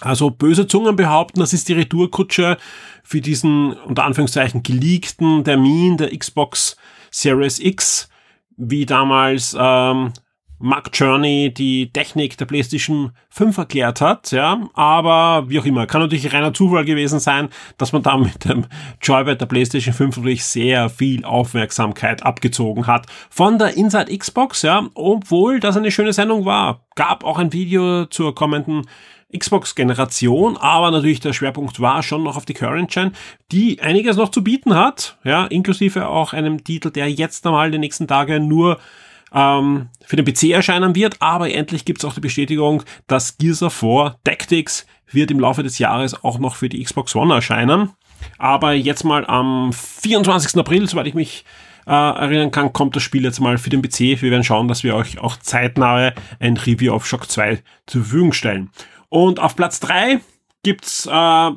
Also 0.00 0.30
böse 0.30 0.66
Zungen 0.66 0.96
behaupten, 0.96 1.40
das 1.40 1.52
ist 1.52 1.68
die 1.68 1.74
Retourkutsche 1.74 2.56
für 3.02 3.20
diesen 3.20 3.72
unter 3.72 4.04
Anführungszeichen 4.04 4.62
geleakten 4.62 5.44
Termin 5.44 5.96
der 5.96 6.16
Xbox 6.16 6.76
Series 7.10 7.58
X. 7.58 8.08
wie 8.56 8.86
damals 8.86 9.56
ähm, 9.58 10.12
Mark 10.62 10.90
Journey 10.92 11.52
die 11.52 11.90
Technik 11.90 12.36
der 12.36 12.44
PlayStation 12.44 13.12
5 13.30 13.56
erklärt 13.56 14.02
hat, 14.02 14.30
ja, 14.30 14.68
aber 14.74 15.48
wie 15.48 15.58
auch 15.58 15.64
immer, 15.64 15.86
kann 15.86 16.02
natürlich 16.02 16.34
reiner 16.34 16.52
Zufall 16.52 16.84
gewesen 16.84 17.18
sein, 17.18 17.48
dass 17.78 17.92
man 17.92 18.02
da 18.02 18.18
mit 18.18 18.44
dem 18.44 18.66
Joypad 19.00 19.40
der 19.40 19.46
PlayStation 19.46 19.94
5 19.94 20.18
natürlich 20.18 20.44
sehr 20.44 20.90
viel 20.90 21.24
Aufmerksamkeit 21.24 22.22
abgezogen 22.24 22.86
hat 22.86 23.06
von 23.30 23.58
der 23.58 23.74
Inside 23.78 24.14
Xbox, 24.16 24.60
ja, 24.60 24.86
obwohl 24.92 25.60
das 25.60 25.78
eine 25.78 25.90
schöne 25.90 26.12
Sendung 26.12 26.44
war. 26.44 26.84
Gab 26.94 27.24
auch 27.24 27.38
ein 27.38 27.54
Video 27.54 28.04
zur 28.04 28.34
kommenden 28.34 28.86
Xbox-Generation, 29.36 30.56
aber 30.56 30.90
natürlich 30.90 31.20
der 31.20 31.32
Schwerpunkt 31.32 31.80
war 31.80 32.02
schon 32.02 32.22
noch 32.22 32.36
auf 32.36 32.44
die 32.44 32.54
Current 32.54 32.90
Gen, 32.90 33.12
die 33.52 33.80
einiges 33.80 34.16
noch 34.16 34.30
zu 34.30 34.42
bieten 34.42 34.74
hat, 34.74 35.18
ja, 35.24 35.46
inklusive 35.46 36.08
auch 36.08 36.32
einem 36.32 36.64
Titel, 36.64 36.90
der 36.90 37.10
jetzt 37.10 37.46
einmal 37.46 37.70
die 37.70 37.78
nächsten 37.78 38.08
Tage 38.08 38.40
nur 38.40 38.78
ähm, 39.32 39.88
für 40.04 40.16
den 40.16 40.24
PC 40.24 40.50
erscheinen 40.50 40.94
wird, 40.94 41.16
aber 41.20 41.52
endlich 41.52 41.84
gibt 41.84 42.00
es 42.00 42.04
auch 42.04 42.14
die 42.14 42.20
Bestätigung, 42.20 42.82
dass 43.06 43.38
Gears 43.38 43.62
of 43.62 43.82
War 43.82 44.18
Tactics 44.24 44.86
wird 45.10 45.30
im 45.30 45.40
Laufe 45.40 45.62
des 45.62 45.78
Jahres 45.78 46.24
auch 46.24 46.38
noch 46.38 46.56
für 46.56 46.68
die 46.68 46.82
Xbox 46.82 47.14
One 47.14 47.34
erscheinen. 47.34 47.90
Aber 48.38 48.72
jetzt 48.72 49.04
mal 49.04 49.26
am 49.26 49.72
24. 49.72 50.56
April, 50.58 50.88
soweit 50.88 51.06
ich 51.06 51.14
mich 51.14 51.44
äh, 51.86 51.92
erinnern 51.92 52.50
kann, 52.50 52.72
kommt 52.72 52.96
das 52.96 53.02
Spiel 53.02 53.24
jetzt 53.24 53.40
mal 53.40 53.58
für 53.58 53.70
den 53.70 53.82
PC. 53.82 54.20
Wir 54.20 54.30
werden 54.30 54.44
schauen, 54.44 54.68
dass 54.68 54.84
wir 54.84 54.94
euch 54.94 55.18
auch 55.18 55.36
zeitnahe 55.36 56.14
ein 56.38 56.56
Review 56.56 56.92
auf 56.92 57.06
Shock 57.06 57.30
2 57.30 57.62
zur 57.86 58.02
Verfügung 58.02 58.32
stellen. 58.32 58.70
Und 59.10 59.40
auf 59.40 59.56
Platz 59.56 59.80
3 59.80 60.20
gibt's 60.62 61.06
äh, 61.06 61.50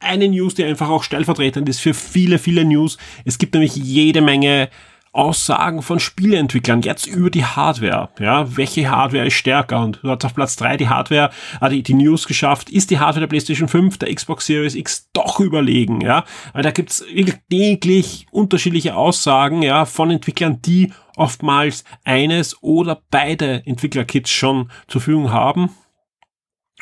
eine 0.00 0.28
News, 0.28 0.54
die 0.54 0.64
einfach 0.64 0.88
auch 0.88 1.02
stellvertretend 1.02 1.68
ist 1.68 1.80
für 1.80 1.94
viele, 1.94 2.38
viele 2.38 2.64
News. 2.64 2.98
Es 3.24 3.38
gibt 3.38 3.54
nämlich 3.54 3.76
jede 3.76 4.20
Menge 4.20 4.70
Aussagen 5.12 5.80
von 5.80 5.98
Spieleentwicklern 5.98 6.82
jetzt 6.82 7.06
über 7.06 7.30
die 7.30 7.44
Hardware. 7.44 8.10
Ja, 8.20 8.54
welche 8.56 8.90
Hardware 8.90 9.26
ist 9.26 9.34
stärker? 9.34 9.80
Und 9.80 10.00
du 10.02 10.10
hast 10.10 10.24
auf 10.26 10.34
Platz 10.34 10.56
drei 10.56 10.76
die 10.76 10.88
Hardware, 10.88 11.30
äh, 11.60 11.70
die, 11.70 11.82
die 11.82 11.94
News 11.94 12.26
geschafft. 12.26 12.68
Ist 12.68 12.90
die 12.90 12.98
Hardware 12.98 13.20
der 13.20 13.28
PlayStation 13.28 13.68
5, 13.68 13.96
der 13.96 14.14
Xbox 14.14 14.46
Series 14.46 14.74
X 14.74 15.08
doch 15.14 15.40
überlegen? 15.40 16.02
Ja, 16.02 16.24
weil 16.52 16.62
da 16.62 16.70
gibt's 16.70 17.04
täglich 17.50 18.26
unterschiedliche 18.30 18.94
Aussagen, 18.94 19.62
ja, 19.62 19.86
von 19.86 20.10
Entwicklern, 20.10 20.60
die 20.60 20.92
oftmals 21.16 21.84
eines 22.04 22.62
oder 22.62 23.00
beide 23.10 23.66
Entwicklerkits 23.66 24.30
schon 24.30 24.70
zur 24.86 25.00
Verfügung 25.00 25.32
haben 25.32 25.70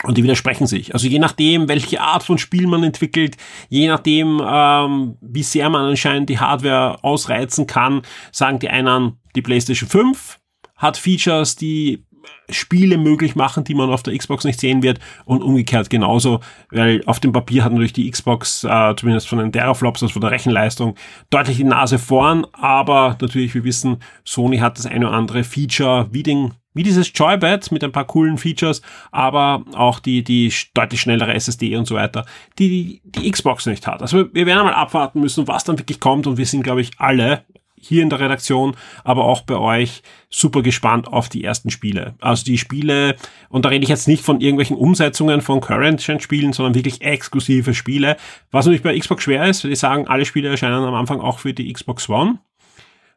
und 0.05 0.19
die 0.19 0.23
widersprechen 0.23 0.67
sich. 0.67 0.93
Also 0.95 1.09
je 1.09 1.19
nachdem, 1.19 1.69
welche 1.69 2.01
Art 2.01 2.23
von 2.23 2.39
Spiel 2.39 2.67
man 2.67 2.85
entwickelt, 2.85 3.37
je 3.69 3.89
nachdem, 3.89 4.41
ähm, 4.47 5.17
wie 5.21 5.43
sehr 5.43 5.71
man 5.71 5.87
anscheinend 5.87 6.29
die 6.29 6.39
Hardware 6.39 7.03
ausreizen 7.03 7.67
kann, 7.67 8.03
sagen 8.31 8.59
die 8.59 8.69
einen, 8.69 9.19
die 9.35 9.43
PlayStation 9.43 9.89
5 9.89 10.39
hat 10.77 10.97
Features, 10.97 11.57
die 11.57 12.05
Spiele 12.51 12.99
möglich 12.99 13.37
machen, 13.37 13.65
die 13.65 13.75
man 13.75 13.91
auf 13.91 14.03
der 14.03 14.17
Xbox 14.17 14.45
nicht 14.45 14.61
sehen 14.61 14.83
wird 14.83 14.99
und 15.25 15.43
umgekehrt 15.43 15.91
genauso, 15.91 16.41
weil 16.71 17.03
auf 17.07 17.21
dem 17.21 17.33
Papier 17.33 17.65
hat 17.65 17.73
natürlich 17.73 17.93
die 17.93 18.11
Xbox, 18.11 18.65
äh, 18.65 18.95
zumindest 18.97 19.29
von 19.29 19.39
den 19.39 19.53
Teraflops, 19.53 20.03
also 20.03 20.13
von 20.13 20.23
der 20.23 20.31
Rechenleistung, 20.31 20.95
deutlich 21.31 21.59
die 21.59 21.65
Nase 21.65 21.99
vorn, 21.99 22.47
aber 22.53 23.17
natürlich, 23.21 23.55
wir 23.55 23.65
wissen, 23.65 23.99
Sony 24.25 24.59
hat 24.59 24.79
das 24.79 24.87
eine 24.87 25.09
oder 25.09 25.17
andere 25.17 25.45
Feature 25.45 26.09
wie 26.13 26.23
den 26.23 26.55
wie 26.75 26.83
dieses 26.83 27.11
Joypad 27.15 27.73
mit 27.73 27.83
ein 27.83 27.93
paar 27.93 28.07
coolen 28.07 28.37
Features, 28.37 28.83
aber 29.11 29.65
auch 29.75 30.01
die, 30.01 30.23
die 30.23 30.53
deutlich 30.75 31.01
schnellere 31.01 31.33
SSD 31.35 31.77
und 31.77 31.87
so 31.87 31.95
weiter, 31.95 32.27
die, 32.59 33.01
die 33.05 33.31
Xbox 33.31 33.67
nicht 33.67 33.87
hat. 33.87 34.03
Also 34.03 34.33
wir 34.33 34.47
werden 34.47 34.59
einmal 34.59 34.75
abwarten 34.75 35.21
müssen, 35.21 35.49
was 35.49 35.65
dann 35.65 35.79
wirklich 35.79 36.01
kommt 36.01 36.27
und 36.27 36.37
wir 36.37 36.47
sind, 36.47 36.63
glaube 36.63 36.81
ich, 36.81 36.91
alle 36.99 37.45
hier 37.87 38.03
in 38.03 38.11
der 38.11 38.21
Redaktion, 38.21 38.77
aber 39.05 39.25
auch 39.25 39.43
bei 39.43 39.57
euch 39.57 40.03
super 40.31 40.63
gespannt 40.63 41.07
auf 41.07 41.29
die 41.29 41.45
ersten 41.45 41.71
Spiele. 41.71 42.15
Also 42.21 42.45
die 42.45 42.59
Spiele, 42.59 43.17
und 43.49 43.65
da 43.65 43.69
rede 43.69 43.83
ich 43.83 43.91
jetzt 43.91 44.09
nicht 44.09 44.25
von 44.25 44.41
irgendwelchen 44.41 44.77
Umsetzungen 44.77 45.41
von 45.43 45.61
Current-Spielen, 45.61 46.53
sondern 46.53 46.75
wirklich 46.75 47.03
exklusive 47.03 47.75
Spiele. 47.75 48.17
Was 48.51 48.65
natürlich 48.65 48.83
bei 48.83 48.99
Xbox 48.99 49.25
schwer 49.25 49.47
ist, 49.47 49.65
die 49.65 49.77
sagen, 49.77 50.09
alle 50.09 50.25
Spiele 50.25 50.49
erscheinen 50.49 50.85
am 50.85 50.95
Anfang 50.95 51.21
auch 51.21 51.39
für 51.39 51.53
die 51.53 51.73
Xbox 51.73 52.09
One. 52.09 52.39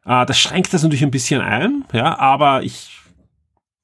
Äh, 0.04 0.26
das 0.26 0.38
schränkt 0.38 0.72
das 0.72 0.82
natürlich 0.82 1.04
ein 1.04 1.10
bisschen 1.10 1.40
ein, 1.40 1.84
ja, 1.92 2.18
aber 2.18 2.62
ich 2.62 2.90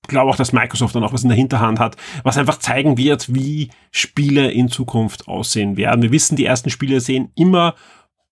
glaube 0.08 0.30
auch, 0.30 0.36
dass 0.36 0.52
Microsoft 0.52 0.94
dann 0.94 1.04
auch 1.04 1.12
was 1.12 1.22
in 1.22 1.28
der 1.28 1.36
Hinterhand 1.36 1.80
hat, 1.80 1.96
was 2.22 2.38
einfach 2.38 2.58
zeigen 2.58 2.96
wird, 2.96 3.34
wie 3.34 3.70
Spiele 3.90 4.50
in 4.50 4.68
Zukunft 4.68 5.28
aussehen 5.28 5.76
werden. 5.76 6.02
Wir 6.02 6.12
wissen, 6.12 6.36
die 6.36 6.46
ersten 6.46 6.70
Spiele 6.70 7.00
sehen 7.00 7.30
immer 7.34 7.74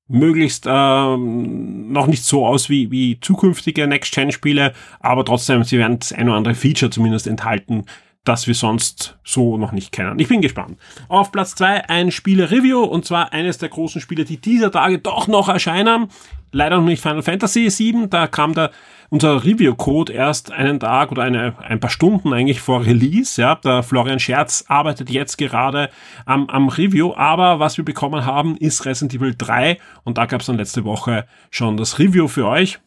möglichst 0.08 0.66
ähm, 0.68 1.92
noch 1.92 2.06
nicht 2.06 2.24
so 2.24 2.46
aus 2.46 2.68
wie, 2.68 2.90
wie 2.90 3.18
zukünftige 3.20 3.86
Next-Gen-Spiele, 3.86 4.74
aber 5.00 5.24
trotzdem, 5.24 5.64
sie 5.64 5.78
werden 5.78 5.98
das 5.98 6.12
ein 6.12 6.28
oder 6.28 6.36
andere 6.36 6.54
Feature 6.54 6.90
zumindest 6.90 7.26
enthalten, 7.26 7.86
das 8.24 8.46
wir 8.46 8.54
sonst 8.54 9.18
so 9.24 9.56
noch 9.56 9.72
nicht 9.72 9.90
kennen. 9.90 10.18
Ich 10.18 10.28
bin 10.28 10.42
gespannt. 10.42 10.78
Auf 11.08 11.32
Platz 11.32 11.54
zwei 11.54 11.88
ein 11.88 12.10
Spiele-Review 12.10 12.80
und 12.80 13.04
zwar 13.04 13.32
eines 13.32 13.58
der 13.58 13.68
großen 13.68 14.00
Spiele, 14.00 14.24
die 14.24 14.36
dieser 14.36 14.70
Tage 14.70 14.98
doch 14.98 15.26
noch 15.26 15.48
erscheinen. 15.48 16.08
Leider 16.52 16.76
noch 16.76 16.84
nicht 16.84 17.02
Final 17.02 17.22
Fantasy 17.22 17.68
VII, 17.70 18.08
da 18.08 18.26
kam 18.26 18.54
der 18.54 18.70
unser 19.12 19.44
Review-Code 19.44 20.10
erst 20.10 20.52
einen 20.52 20.80
Tag 20.80 21.12
oder 21.12 21.22
eine, 21.22 21.54
ein 21.58 21.80
paar 21.80 21.90
Stunden 21.90 22.32
eigentlich 22.32 22.62
vor 22.62 22.86
Release. 22.86 23.40
Ja, 23.40 23.56
der 23.56 23.82
Florian 23.82 24.18
Scherz 24.18 24.64
arbeitet 24.68 25.10
jetzt 25.10 25.36
gerade 25.36 25.90
am, 26.24 26.48
am 26.48 26.70
Review, 26.70 27.12
aber 27.14 27.58
was 27.58 27.76
wir 27.76 27.84
bekommen 27.84 28.24
haben, 28.24 28.56
ist 28.56 28.86
Resident 28.86 29.12
Evil 29.12 29.34
3 29.36 29.78
und 30.04 30.16
da 30.16 30.24
gab 30.24 30.40
es 30.40 30.46
dann 30.46 30.56
letzte 30.56 30.84
Woche 30.84 31.26
schon 31.50 31.76
das 31.76 31.98
Review 31.98 32.26
für 32.26 32.46
euch. 32.46 32.78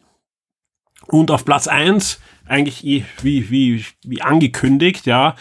Und 1.07 1.29
auf 1.29 1.45
Platz 1.45 1.67
1, 1.67 2.19
eigentlich 2.47 2.83
wie, 3.21 3.49
wie, 3.51 3.85
wie 4.03 4.21
angekündigt, 4.23 5.05
ja, 5.05 5.35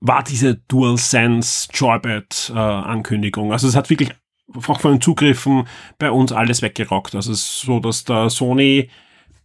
war 0.00 0.22
diese 0.22 0.56
DualSense 0.56 1.68
Joypad 1.72 2.52
äh, 2.54 2.58
Ankündigung. 2.58 3.52
Also 3.52 3.66
es 3.66 3.76
hat 3.76 3.88
wirklich 3.88 4.10
auch 4.54 4.80
von 4.80 4.92
den 4.92 5.00
Zugriffen 5.00 5.66
bei 5.98 6.10
uns 6.10 6.32
alles 6.32 6.62
weggerockt. 6.62 7.14
Also 7.14 7.32
es 7.32 7.40
ist 7.40 7.60
so, 7.60 7.80
dass 7.80 8.04
der 8.04 8.30
Sony 8.30 8.88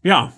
ja 0.04 0.32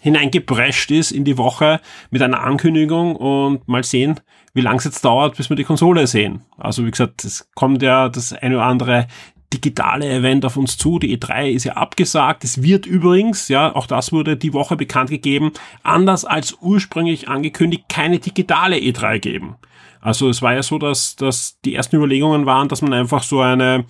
hineingeprescht 0.00 0.90
ist 0.90 1.10
in 1.10 1.24
die 1.24 1.38
Woche 1.38 1.80
mit 2.10 2.22
einer 2.22 2.42
Ankündigung 2.42 3.16
und 3.16 3.66
mal 3.66 3.82
sehen, 3.82 4.20
wie 4.54 4.60
lang 4.60 4.76
es 4.78 4.84
jetzt 4.84 5.04
dauert, 5.04 5.36
bis 5.36 5.48
wir 5.48 5.56
die 5.56 5.64
Konsole 5.64 6.06
sehen. 6.06 6.42
Also 6.56 6.86
wie 6.86 6.90
gesagt, 6.90 7.24
es 7.24 7.50
kommt 7.54 7.82
ja 7.82 8.08
das 8.08 8.32
eine 8.32 8.56
oder 8.56 8.66
andere 8.66 9.08
digitale 9.52 10.08
Event 10.08 10.44
auf 10.44 10.56
uns 10.56 10.76
zu. 10.76 10.98
Die 10.98 11.16
E3 11.16 11.50
ist 11.50 11.64
ja 11.64 11.74
abgesagt. 11.74 12.44
Es 12.44 12.62
wird 12.62 12.86
übrigens, 12.86 13.48
ja, 13.48 13.74
auch 13.74 13.86
das 13.86 14.12
wurde 14.12 14.36
die 14.36 14.52
Woche 14.52 14.76
bekannt 14.76 15.10
gegeben, 15.10 15.52
anders 15.82 16.24
als 16.24 16.56
ursprünglich 16.60 17.28
angekündigt, 17.28 17.84
keine 17.88 18.18
digitale 18.18 18.76
E3 18.76 19.18
geben. 19.18 19.56
Also 20.06 20.28
es 20.28 20.40
war 20.40 20.54
ja 20.54 20.62
so, 20.62 20.78
dass, 20.78 21.16
dass 21.16 21.58
die 21.64 21.74
ersten 21.74 21.96
Überlegungen 21.96 22.46
waren, 22.46 22.68
dass 22.68 22.80
man 22.80 22.92
einfach 22.92 23.24
so 23.24 23.40
eine, 23.40 23.86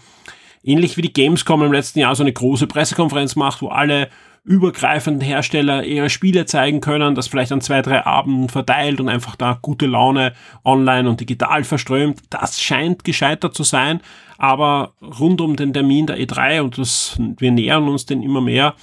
ähnlich 0.64 0.96
wie 0.96 1.02
die 1.02 1.12
Gamescom 1.12 1.62
im 1.62 1.72
letzten 1.72 1.98
Jahr, 1.98 2.16
so 2.16 2.22
eine 2.22 2.32
große 2.32 2.66
Pressekonferenz 2.66 3.36
macht, 3.36 3.60
wo 3.60 3.68
alle 3.68 4.08
übergreifenden 4.42 5.20
Hersteller 5.20 5.84
ihre 5.84 6.08
Spiele 6.08 6.46
zeigen 6.46 6.80
können, 6.80 7.14
das 7.14 7.28
vielleicht 7.28 7.52
an 7.52 7.60
zwei, 7.60 7.82
drei 7.82 8.06
Abenden 8.06 8.48
verteilt 8.48 8.98
und 8.98 9.10
einfach 9.10 9.36
da 9.36 9.58
gute 9.60 9.84
Laune 9.84 10.32
online 10.64 11.06
und 11.06 11.20
digital 11.20 11.64
verströmt. 11.64 12.22
Das 12.30 12.62
scheint 12.62 13.04
gescheitert 13.04 13.54
zu 13.54 13.62
sein, 13.62 14.00
aber 14.38 14.94
rund 15.02 15.42
um 15.42 15.54
den 15.54 15.74
Termin 15.74 16.06
der 16.06 16.18
E3 16.18 16.62
und 16.62 16.78
das, 16.78 17.18
wir 17.18 17.52
nähern 17.52 17.88
uns 17.88 18.06
den 18.06 18.22
immer 18.22 18.40
mehr, 18.40 18.74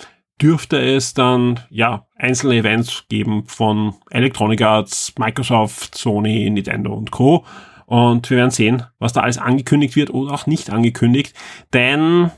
dürfte 0.41 0.79
es 0.79 1.13
dann 1.13 1.59
ja 1.69 2.07
einzelne 2.15 2.55
Events 2.55 3.05
geben 3.09 3.45
von 3.47 3.95
Electronic 4.09 4.61
Arts, 4.61 5.13
Microsoft, 5.17 5.95
Sony, 5.95 6.49
Nintendo 6.49 6.93
und 6.93 7.11
Co. 7.11 7.45
Und 7.85 8.29
wir 8.29 8.37
werden 8.37 8.51
sehen, 8.51 8.83
was 8.99 9.13
da 9.13 9.21
alles 9.21 9.37
angekündigt 9.37 9.95
wird 9.95 10.09
oder 10.09 10.33
auch 10.33 10.47
nicht 10.47 10.71
angekündigt, 10.71 11.35
denn 11.73 12.31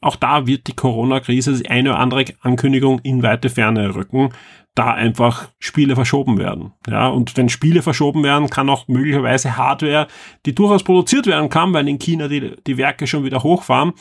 auch 0.00 0.16
da 0.16 0.46
wird 0.46 0.66
die 0.66 0.76
Corona-Krise 0.76 1.54
die 1.54 1.70
eine 1.70 1.90
oder 1.90 1.98
andere 1.98 2.24
Ankündigung 2.40 3.00
in 3.00 3.22
weite 3.22 3.50
Ferne 3.50 3.94
rücken, 3.94 4.30
da 4.74 4.92
einfach 4.92 5.48
Spiele 5.58 5.94
verschoben 5.94 6.38
werden. 6.38 6.72
Ja, 6.88 7.08
und 7.08 7.36
wenn 7.36 7.48
Spiele 7.48 7.82
verschoben 7.82 8.22
werden, 8.22 8.50
kann 8.50 8.68
auch 8.68 8.88
möglicherweise 8.88 9.56
Hardware, 9.56 10.06
die 10.44 10.54
durchaus 10.54 10.84
produziert 10.84 11.26
werden 11.26 11.48
kann, 11.48 11.72
weil 11.72 11.88
in 11.88 11.98
China 11.98 12.28
die, 12.28 12.56
die 12.66 12.76
Werke 12.76 13.06
schon 13.06 13.24
wieder 13.24 13.42
hochfahren, 13.42 13.94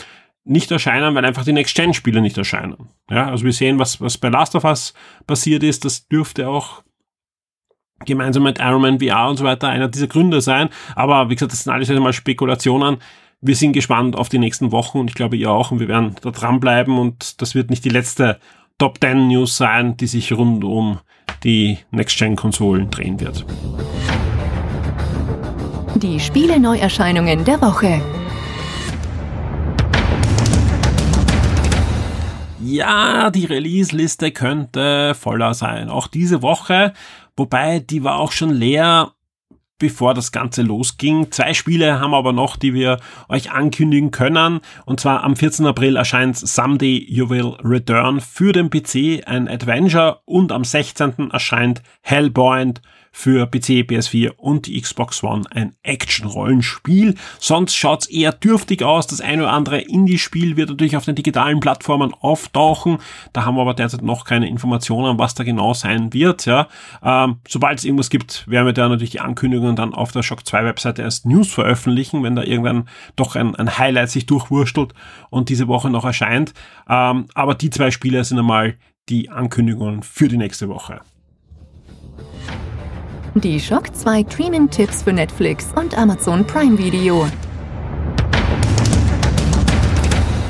nicht 0.46 0.72
erscheinen, 0.72 1.16
weil 1.16 1.26
einfach 1.26 1.44
die 1.44 1.54
Next-Gen-Spiele 1.54 2.22
nicht 2.22 2.38
erscheinen. 2.38 2.90
Ja, 3.10 3.30
also 3.30 3.44
wir 3.44 3.54
sehen, 3.54 3.80
was, 3.80 4.00
was 4.00 4.18
bei 4.18 4.30
Last 4.30 4.56
of 4.56 4.64
Us 4.64 4.94
passiert 5.28 5.64
ist, 5.64 5.86
das 5.86 6.08
dürfte 6.08 6.48
auch 6.48 6.84
gemeinsam 8.06 8.44
mit 8.44 8.60
Iron 8.60 8.82
Man 8.82 9.00
VR 9.00 9.30
und 9.30 9.38
so 9.38 9.44
weiter 9.44 9.70
einer 9.70 9.88
dieser 9.88 10.08
Gründe 10.08 10.42
sein. 10.42 10.70
Aber 10.96 11.30
wie 11.30 11.36
gesagt, 11.36 11.52
das 11.52 11.64
sind 11.64 11.74
alles 11.74 11.90
einmal 11.90 12.14
Spekulationen 12.14 12.98
wir 13.42 13.56
sind 13.56 13.74
gespannt 13.74 14.16
auf 14.16 14.28
die 14.28 14.40
nächsten 14.40 14.72
Wochen 14.72 15.00
und 15.00 15.10
ich 15.10 15.16
glaube 15.16 15.38
ihr 15.38 15.52
auch 15.52 15.72
und 15.72 15.80
wir 15.80 15.88
werden 15.88 16.16
da 16.22 16.32
dranbleiben 16.32 16.98
und 16.98 17.42
das 17.42 17.54
wird 17.54 17.70
nicht 17.70 17.86
die 17.86 17.90
letzte 17.90 18.40
Top 18.78 18.98
10 19.00 19.28
News 19.28 19.56
sein, 19.56 19.96
die 19.98 20.08
sich 20.08 20.34
rund 20.34 20.64
um 20.64 21.00
die 21.44 21.78
Next-Gen-Konsolen 21.92 22.90
drehen 22.90 23.20
wird. 23.20 23.46
Die 25.96 26.20
Spiele-Neuerscheinungen 26.20 27.46
der 27.46 27.62
Woche. 27.62 28.02
Ja, 32.76 33.32
die 33.32 33.46
Release-Liste 33.46 34.32
könnte 34.32 35.16
voller 35.16 35.54
sein. 35.54 35.90
Auch 35.90 36.08
diese 36.08 36.42
Woche. 36.42 36.92
Wobei, 37.38 37.80
die 37.80 38.04
war 38.04 38.20
auch 38.20 38.34
schon 38.34 38.50
leer, 38.50 39.14
bevor 39.80 40.14
das 40.14 40.34
Ganze 40.34 40.62
losging. 40.62 41.32
Zwei 41.32 41.54
Spiele 41.54 42.02
haben 42.02 42.12
wir 42.12 42.18
aber 42.18 42.34
noch, 42.34 42.58
die 42.58 42.74
wir 42.74 43.00
euch 43.30 43.50
ankündigen 43.50 44.12
können. 44.12 44.60
Und 44.86 45.00
zwar 45.00 45.24
am 45.24 45.38
14. 45.38 45.66
April 45.68 45.96
erscheint 45.96 46.36
Someday 46.36 47.02
You 47.10 47.30
Will 47.30 47.56
Return 47.64 48.20
für 48.20 48.52
den 48.52 48.70
PC, 48.70 49.26
ein 49.26 49.48
Adventure. 49.48 50.20
Und 50.26 50.52
am 50.52 50.66
16. 50.66 51.32
erscheint 51.32 51.82
Hellbound 52.02 52.82
für 53.18 53.48
PC, 53.48 53.88
PS4 53.88 54.32
und 54.36 54.68
die 54.68 54.80
Xbox 54.80 55.24
One 55.24 55.44
ein 55.50 55.74
Action-Rollenspiel. 55.84 57.16
Sonst 57.40 57.74
schaut's 57.74 58.08
eher 58.08 58.34
dürftig 58.34 58.84
aus. 58.84 59.08
Das 59.08 59.22
eine 59.22 59.44
oder 59.44 59.54
andere 59.54 59.80
Indie-Spiel 59.80 60.58
wird 60.58 60.68
natürlich 60.70 60.98
auf 60.98 61.06
den 61.06 61.16
digitalen 61.16 61.62
Plattformen 61.62 62.14
auftauchen. 62.14 62.98
Da 63.32 63.46
haben 63.46 63.56
wir 63.56 63.62
aber 63.62 63.74
derzeit 63.74 64.02
noch 64.02 64.26
keine 64.26 64.50
Informationen, 64.50 65.18
was 65.18 65.34
da 65.34 65.46
genau 65.46 65.74
sein 65.74 66.12
wird. 66.12 66.46
Ja, 66.46 66.68
ähm, 67.02 67.38
sobald 67.48 67.80
es 67.80 67.86
irgendwas 67.86 68.10
gibt, 68.10 68.46
werden 68.50 68.66
wir 68.66 68.74
da 68.74 68.90
natürlich 68.90 69.12
die 69.12 69.22
Ankündigungen 69.22 69.78
dann 69.78 69.94
auf 69.94 70.12
der 70.12 70.22
Shock 70.22 70.46
2 70.46 70.66
Webseite 70.66 71.02
erst 71.02 71.26
News 71.26 71.48
veröffentlichen, 71.54 72.22
wenn 72.22 72.36
da 72.36 72.44
irgendwann 72.44 72.90
doch 73.16 73.38
ein, 73.38 73.56
ein 73.56 73.78
Highlight 73.78 74.10
sich 74.10 74.26
durchwurstelt 74.26 74.94
und 75.30 75.48
diese 75.48 75.70
Woche 75.70 75.90
noch 75.90 76.04
erscheint. 76.04 76.54
Ähm, 76.90 77.28
aber 77.34 77.56
die 77.56 77.70
zwei 77.70 77.92
Spiele 77.92 78.26
sind 78.26 78.40
einmal 78.40 78.76
die 79.08 79.30
Ankündigungen 79.30 80.04
für 80.04 80.28
die 80.28 80.38
nächste 80.38 80.68
Woche. 80.68 81.00
Die 83.44 83.60
Shock 83.60 83.94
2 83.94 84.26
Streaming-Tipps 84.30 85.04
für 85.04 85.12
Netflix 85.12 85.68
und 85.76 85.98
Amazon 85.98 86.48
Prime 86.48 86.78
Video. 86.78 87.28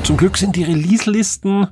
Zum 0.04 0.16
Glück 0.16 0.36
sind 0.36 0.54
die 0.54 0.62
Release-Listen 0.62 1.66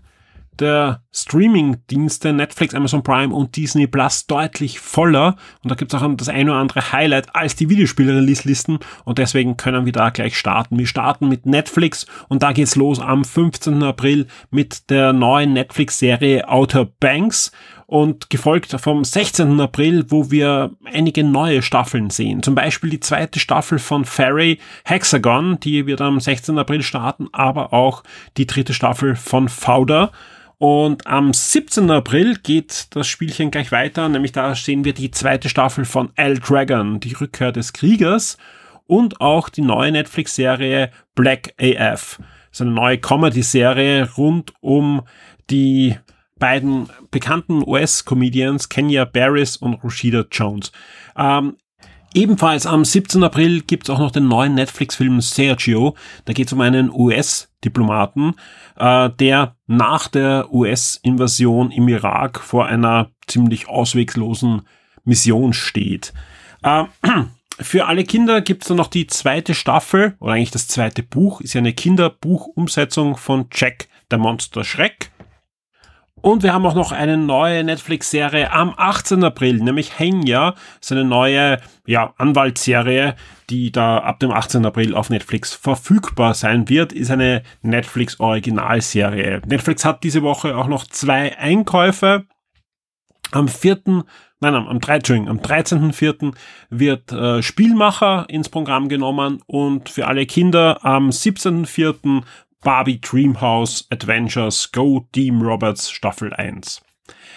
der 0.58 1.02
Streaming-Dienste 1.12 2.32
Netflix, 2.32 2.74
Amazon 2.74 3.02
Prime 3.02 3.34
und 3.34 3.56
Disney 3.56 3.86
Plus 3.86 4.26
deutlich 4.26 4.80
voller. 4.80 5.36
Und 5.62 5.70
da 5.70 5.76
gibt 5.76 5.94
es 5.94 6.00
auch 6.00 6.14
das 6.16 6.28
eine 6.28 6.50
oder 6.50 6.60
andere 6.60 6.92
Highlight 6.92 7.34
als 7.34 7.56
die 7.56 7.68
Videospiel-Release-Listen. 7.68 8.78
Und 9.04 9.18
deswegen 9.18 9.56
können 9.56 9.84
wir 9.84 9.92
da 9.92 10.10
gleich 10.10 10.36
starten. 10.36 10.78
Wir 10.78 10.86
starten 10.86 11.28
mit 11.28 11.46
Netflix 11.46 12.06
und 12.28 12.42
da 12.42 12.52
geht's 12.52 12.76
los 12.76 13.00
am 13.00 13.24
15. 13.24 13.82
April 13.82 14.26
mit 14.50 14.90
der 14.90 15.12
neuen 15.12 15.52
Netflix-Serie 15.52 16.48
Outer 16.48 16.86
Banks 16.86 17.52
und 17.86 18.30
gefolgt 18.30 18.72
vom 18.80 19.04
16. 19.04 19.60
April, 19.60 20.06
wo 20.08 20.30
wir 20.30 20.70
einige 20.84 21.24
neue 21.24 21.62
Staffeln 21.62 22.10
sehen. 22.10 22.42
Zum 22.42 22.54
Beispiel 22.54 22.90
die 22.90 23.00
zweite 23.00 23.38
Staffel 23.38 23.78
von 23.78 24.04
Fairy 24.04 24.58
Hexagon, 24.84 25.58
die 25.60 25.86
wird 25.86 26.00
am 26.00 26.20
16. 26.20 26.58
April 26.58 26.82
starten, 26.82 27.28
aber 27.32 27.72
auch 27.72 28.02
die 28.36 28.46
dritte 28.46 28.74
Staffel 28.74 29.16
von 29.16 29.48
Fauder. 29.48 30.12
Und 30.58 31.06
am 31.06 31.34
17. 31.34 31.90
April 31.90 32.36
geht 32.42 32.86
das 32.96 33.06
Spielchen 33.06 33.50
gleich 33.50 33.72
weiter, 33.72 34.08
nämlich 34.08 34.32
da 34.32 34.54
sehen 34.54 34.84
wir 34.84 34.94
die 34.94 35.10
zweite 35.10 35.48
Staffel 35.48 35.84
von 35.84 36.10
L 36.14 36.38
Dragon, 36.38 37.00
die 37.00 37.12
Rückkehr 37.12 37.52
des 37.52 37.72
Kriegers 37.72 38.38
und 38.86 39.20
auch 39.20 39.48
die 39.48 39.62
neue 39.62 39.92
Netflix-Serie 39.92 40.90
Black 41.14 41.54
AF. 41.60 42.18
Das 42.18 42.60
ist 42.60 42.60
eine 42.62 42.70
neue 42.70 42.98
Comedy-Serie 42.98 44.10
rund 44.16 44.52
um 44.60 45.02
die 45.50 45.96
beiden 46.38 46.88
bekannten 47.10 47.62
US-Comedians 47.66 48.68
Kenya 48.68 49.04
Barris 49.04 49.56
und 49.56 49.82
Rashida 49.82 50.24
Jones. 50.30 50.72
Ähm, 51.16 51.56
Ebenfalls 52.16 52.64
am 52.64 52.84
17. 52.84 53.24
April 53.24 53.62
gibt 53.62 53.88
es 53.88 53.90
auch 53.90 53.98
noch 53.98 54.12
den 54.12 54.28
neuen 54.28 54.54
Netflix-Film 54.54 55.20
Sergio. 55.20 55.96
Da 56.26 56.32
geht 56.32 56.46
es 56.46 56.52
um 56.52 56.60
einen 56.60 56.88
US-Diplomaten, 56.88 58.36
äh, 58.76 59.10
der 59.10 59.56
nach 59.66 60.06
der 60.06 60.52
US-Invasion 60.52 61.72
im 61.72 61.88
Irak 61.88 62.38
vor 62.38 62.66
einer 62.66 63.10
ziemlich 63.26 63.68
ausweglosen 63.68 64.62
Mission 65.02 65.52
steht. 65.52 66.12
Äh, 66.62 66.84
für 67.60 67.86
alle 67.86 68.04
Kinder 68.04 68.42
gibt 68.42 68.62
es 68.62 68.68
dann 68.68 68.76
noch 68.76 68.86
die 68.86 69.08
zweite 69.08 69.52
Staffel, 69.52 70.14
oder 70.20 70.34
eigentlich 70.34 70.52
das 70.52 70.68
zweite 70.68 71.02
Buch, 71.02 71.40
ist 71.40 71.54
ja 71.54 71.58
eine 71.58 71.72
Kinderbuchumsetzung 71.72 73.16
von 73.16 73.46
Jack 73.52 73.88
der 74.12 74.18
Monster 74.18 74.62
Schreck. 74.62 75.10
Und 76.24 76.42
wir 76.42 76.54
haben 76.54 76.64
auch 76.64 76.74
noch 76.74 76.90
eine 76.90 77.18
neue 77.18 77.62
Netflix-Serie 77.64 78.50
am 78.50 78.72
18. 78.78 79.22
April, 79.24 79.58
nämlich 79.58 79.98
Henya. 79.98 80.52
Das 80.52 80.90
ist 80.90 80.92
eine 80.92 81.04
neue 81.04 81.60
ja, 81.84 82.14
Anwaltsserie, 82.16 83.14
die 83.50 83.70
da 83.70 83.98
ab 83.98 84.20
dem 84.20 84.30
18. 84.30 84.64
April 84.64 84.94
auf 84.94 85.10
Netflix 85.10 85.52
verfügbar 85.52 86.32
sein 86.32 86.70
wird. 86.70 86.94
Ist 86.94 87.10
eine 87.10 87.42
Netflix-Originalserie. 87.60 89.42
Netflix 89.44 89.84
hat 89.84 90.02
diese 90.02 90.22
Woche 90.22 90.56
auch 90.56 90.66
noch 90.66 90.86
zwei 90.86 91.36
Einkäufe. 91.36 92.24
Am 93.30 93.46
4. 93.46 93.82
Nein, 94.40 94.54
am, 94.54 94.66
am, 94.66 94.80
13. 94.80 95.28
am 95.28 95.40
13.04. 95.40 96.34
wird 96.70 97.12
äh, 97.12 97.42
Spielmacher 97.42 98.26
ins 98.28 98.48
Programm 98.48 98.88
genommen 98.88 99.42
und 99.46 99.88
für 99.88 100.06
alle 100.06 100.24
Kinder 100.26 100.84
am 100.84 101.10
17.04. 101.10 102.22
Barbie 102.64 102.98
Dreamhouse 102.98 103.86
Adventures 103.90 104.72
Go 104.72 105.06
Team 105.12 105.42
Roberts 105.42 105.90
Staffel 105.90 106.32
1. 106.32 106.82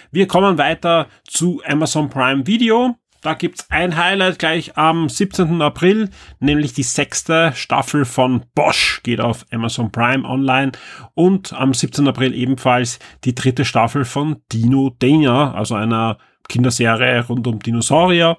Wir 0.09 0.25
kommen 0.25 0.57
weiter 0.57 1.07
zu 1.25 1.61
Amazon 1.65 2.09
Prime 2.09 2.47
Video. 2.47 2.95
Da 3.21 3.33
gibt's 3.33 3.69
ein 3.69 3.97
Highlight 3.97 4.39
gleich 4.39 4.77
am 4.77 5.09
17. 5.09 5.61
April, 5.61 6.09
nämlich 6.39 6.71
die 6.71 6.83
sechste 6.83 7.51
Staffel 7.55 8.05
von 8.05 8.45
Bosch 8.55 9.01
geht 9.03 9.19
auf 9.19 9.45
Amazon 9.51 9.91
Prime 9.91 10.23
online 10.23 10.71
und 11.13 11.51
am 11.51 11.73
17. 11.73 12.07
April 12.07 12.33
ebenfalls 12.33 12.97
die 13.25 13.35
dritte 13.35 13.65
Staffel 13.65 14.05
von 14.05 14.37
Dino 14.53 14.95
Dana, 14.97 15.53
also 15.53 15.75
einer 15.75 16.19
Kinderserie 16.47 17.25
rund 17.27 17.45
um 17.47 17.59
Dinosaurier. 17.59 18.37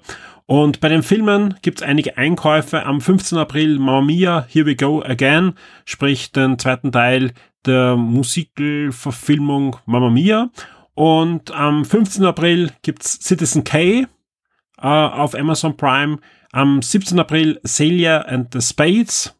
Und 0.49 0.79
bei 0.79 0.89
den 0.89 1.03
Filmen 1.03 1.53
gibt 1.61 1.79
es 1.79 1.87
einige 1.87 2.17
Einkäufe. 2.17 2.83
Am 2.83 3.01
15. 3.01 3.37
April 3.37 3.77
Mamma 3.77 4.01
Mia, 4.01 4.47
Here 4.49 4.65
We 4.65 4.75
Go 4.75 4.99
Again, 5.03 5.53
sprich 5.85 6.31
den 6.31 6.57
zweiten 6.57 6.91
Teil 6.91 7.33
der 7.67 7.95
Musical-Verfilmung 7.95 9.77
Mamma 9.85 10.09
Mia. 10.09 10.49
Und 10.95 11.51
am 11.51 11.85
15. 11.85 12.25
April 12.25 12.71
gibt's 12.81 13.19
Citizen 13.21 13.63
K 13.63 14.07
äh, 14.07 14.07
auf 14.81 15.35
Amazon 15.35 15.77
Prime. 15.77 16.17
Am 16.51 16.81
17. 16.81 17.19
April 17.19 17.61
Celia 17.63 18.21
and 18.21 18.51
the 18.51 18.59
Spades. 18.59 19.35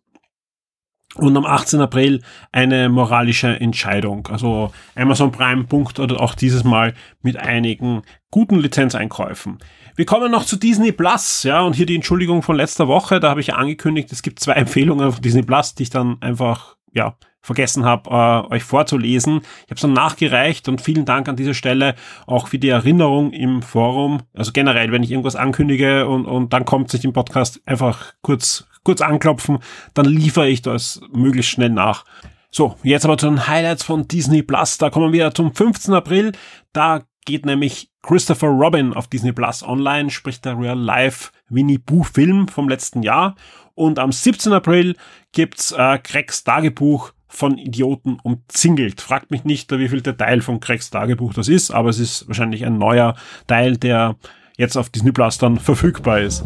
Und 1.16 1.36
am 1.36 1.46
18. 1.46 1.82
April 1.82 2.22
eine 2.52 2.88
moralische 2.88 3.60
Entscheidung. 3.60 4.28
Also 4.28 4.72
Amazon 4.94 5.32
Prime 5.32 5.64
punktet 5.64 6.14
auch 6.14 6.36
dieses 6.36 6.64
Mal 6.64 6.94
mit 7.24 7.36
einigen 7.36 8.04
guten 8.30 8.60
Lizenzeinkäufen. 8.60 9.58
Wir 10.00 10.06
kommen 10.06 10.32
noch 10.32 10.46
zu 10.46 10.56
Disney 10.56 10.94
Plus, 10.94 11.44
ja, 11.44 11.60
und 11.60 11.76
hier 11.76 11.86
die 11.86 11.96
Entschuldigung 11.96 12.42
von 12.42 12.56
letzter 12.56 12.88
Woche. 12.88 13.20
Da 13.20 13.32
habe 13.32 13.42
ich 13.42 13.48
ja 13.48 13.56
angekündigt, 13.56 14.10
es 14.14 14.22
gibt 14.22 14.40
zwei 14.40 14.54
Empfehlungen 14.54 15.12
von 15.12 15.22
Disney 15.22 15.42
Plus, 15.42 15.76
die 15.76 15.84
ich 15.84 15.90
dann 15.90 16.22
einfach, 16.22 16.78
ja, 16.94 17.18
vergessen 17.42 17.84
habe, 17.84 18.10
äh, 18.10 18.54
euch 18.54 18.64
vorzulesen. 18.64 19.42
Ich 19.42 19.64
habe 19.64 19.76
es 19.76 19.82
dann 19.82 19.92
nachgereicht 19.92 20.70
und 20.70 20.80
vielen 20.80 21.04
Dank 21.04 21.28
an 21.28 21.36
dieser 21.36 21.54
Stelle 21.54 21.96
auch 22.28 22.48
für 22.48 22.60
die 22.60 22.70
Erinnerung 22.70 23.34
im 23.34 23.62
Forum. 23.62 24.22
Also 24.34 24.54
generell, 24.54 24.94
wenn 24.94 25.04
ich 25.04 25.12
irgendwas 25.12 25.36
ankündige 25.36 26.08
und, 26.08 26.26
und 26.26 26.54
dann 26.54 26.64
kommt 26.64 26.90
sich 26.90 27.04
im 27.04 27.12
Podcast 27.12 27.60
einfach 27.66 28.14
kurz, 28.22 28.68
kurz 28.86 29.02
anklopfen, 29.02 29.60
dann 29.96 30.06
liefere 30.06 30.48
ich 30.48 30.62
das 30.62 31.02
möglichst 31.12 31.52
schnell 31.52 31.72
nach. 31.72 32.06
So, 32.52 32.78
jetzt 32.84 33.04
aber 33.04 33.18
zu 33.18 33.28
den 33.28 33.50
Highlights 33.50 33.84
von 33.84 34.08
Disney 34.08 34.44
Plus. 34.44 34.78
Da 34.78 34.92
kommen 34.92 35.12
wir 35.12 35.34
zum 35.34 35.54
15. 35.54 35.94
April. 35.94 36.32
Da 36.72 37.02
geht 37.26 37.46
nämlich 37.46 37.89
Christopher 38.02 38.48
Robin 38.48 38.94
auf 38.94 39.08
Disney 39.08 39.32
Plus 39.34 39.62
online, 39.62 40.10
sprich 40.10 40.42
der 40.42 40.58
Real 40.58 40.80
Life 40.80 41.32
Winnie 41.50 41.78
Pooh 41.78 42.04
Film 42.04 42.48
vom 42.48 42.70
letzten 42.70 43.04
Jahr. 43.04 43.36
Und 43.76 44.00
am 44.00 44.12
17. 44.12 44.54
April 44.54 44.96
gibt's 45.32 45.72
äh, 45.72 45.98
Craigs 46.00 46.44
Tagebuch 46.44 47.12
von 47.28 47.58
Idioten 47.58 48.18
umzingelt. 48.24 49.02
Fragt 49.02 49.32
mich 49.32 49.44
nicht, 49.44 49.72
wie 49.72 49.88
viel 49.88 50.02
der 50.02 50.18
Teil 50.18 50.42
von 50.42 50.60
Craigs 50.60 50.90
Tagebuch 50.90 51.34
das 51.34 51.48
ist, 51.48 51.72
aber 51.72 51.90
es 51.90 52.00
ist 52.00 52.28
wahrscheinlich 52.28 52.66
ein 52.66 52.78
neuer 52.78 53.16
Teil, 53.48 53.78
der 53.78 54.16
jetzt 54.58 54.78
auf 54.78 54.90
Disney 54.90 55.12
Plus 55.12 55.38
dann 55.38 55.60
verfügbar 55.60 56.22
ist. 56.22 56.44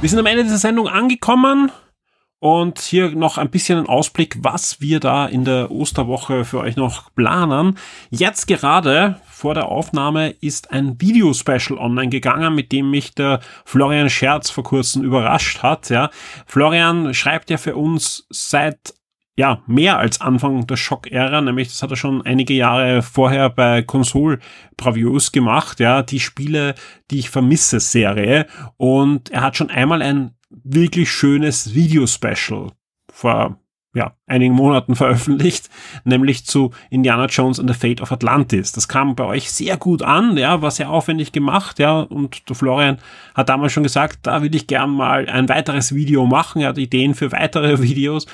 Wir 0.00 0.08
sind 0.08 0.18
am 0.18 0.26
Ende 0.26 0.44
dieser 0.44 0.58
Sendung 0.58 0.88
angekommen. 0.88 1.70
Und 2.42 2.80
hier 2.80 3.12
noch 3.12 3.38
ein 3.38 3.50
bisschen 3.50 3.78
ein 3.78 3.86
Ausblick, 3.86 4.34
was 4.40 4.80
wir 4.80 4.98
da 4.98 5.26
in 5.26 5.44
der 5.44 5.70
Osterwoche 5.70 6.44
für 6.44 6.58
euch 6.58 6.74
noch 6.74 7.14
planen. 7.14 7.78
Jetzt 8.10 8.48
gerade 8.48 9.20
vor 9.28 9.54
der 9.54 9.68
Aufnahme 9.68 10.30
ist 10.40 10.72
ein 10.72 11.00
Video-Special 11.00 11.78
online 11.78 12.08
gegangen, 12.08 12.56
mit 12.56 12.72
dem 12.72 12.90
mich 12.90 13.14
der 13.14 13.38
Florian 13.64 14.10
Scherz 14.10 14.50
vor 14.50 14.64
kurzem 14.64 15.04
überrascht 15.04 15.62
hat. 15.62 15.88
Ja. 15.88 16.10
Florian 16.44 17.14
schreibt 17.14 17.48
ja 17.48 17.58
für 17.58 17.76
uns 17.76 18.26
seit 18.28 18.92
ja, 19.36 19.62
mehr 19.68 19.98
als 19.98 20.20
Anfang 20.20 20.66
der 20.66 20.76
Schock-Ära, 20.76 21.40
nämlich 21.42 21.68
das 21.68 21.80
hat 21.80 21.90
er 21.90 21.96
schon 21.96 22.22
einige 22.22 22.54
Jahre 22.54 23.02
vorher 23.02 23.50
bei 23.50 23.82
Console 23.82 24.40
Previews 24.76 25.30
gemacht, 25.30 25.78
ja, 25.78 26.02
die 26.02 26.18
Spiele, 26.20 26.74
die 27.12 27.20
ich 27.20 27.30
vermisse 27.30 27.78
Serie 27.78 28.48
und 28.76 29.30
er 29.30 29.42
hat 29.42 29.56
schon 29.56 29.70
einmal 29.70 30.02
ein 30.02 30.34
wirklich 30.64 31.10
schönes 31.10 31.74
Video-Special 31.74 32.72
vor 33.12 33.58
ja, 33.94 34.14
einigen 34.26 34.54
Monaten 34.54 34.96
veröffentlicht, 34.96 35.68
nämlich 36.04 36.46
zu 36.46 36.70
Indiana 36.90 37.26
Jones 37.26 37.60
and 37.60 37.70
the 37.70 37.78
Fate 37.78 38.00
of 38.00 38.12
Atlantis. 38.12 38.72
Das 38.72 38.88
kam 38.88 39.14
bei 39.14 39.24
euch 39.24 39.50
sehr 39.50 39.76
gut 39.76 40.02
an, 40.02 40.36
ja, 40.36 40.62
war 40.62 40.70
sehr 40.70 40.90
aufwendig 40.90 41.32
gemacht, 41.32 41.78
ja, 41.78 42.00
und 42.00 42.48
der 42.48 42.56
Florian 42.56 42.98
hat 43.34 43.48
damals 43.48 43.72
schon 43.72 43.82
gesagt, 43.82 44.20
da 44.22 44.42
will 44.42 44.54
ich 44.54 44.66
gern 44.66 44.90
mal 44.90 45.28
ein 45.28 45.48
weiteres 45.48 45.94
Video 45.94 46.26
machen, 46.26 46.62
er 46.62 46.70
hat 46.70 46.78
Ideen 46.78 47.14
für 47.14 47.32
weitere 47.32 47.82
Videos 47.82 48.26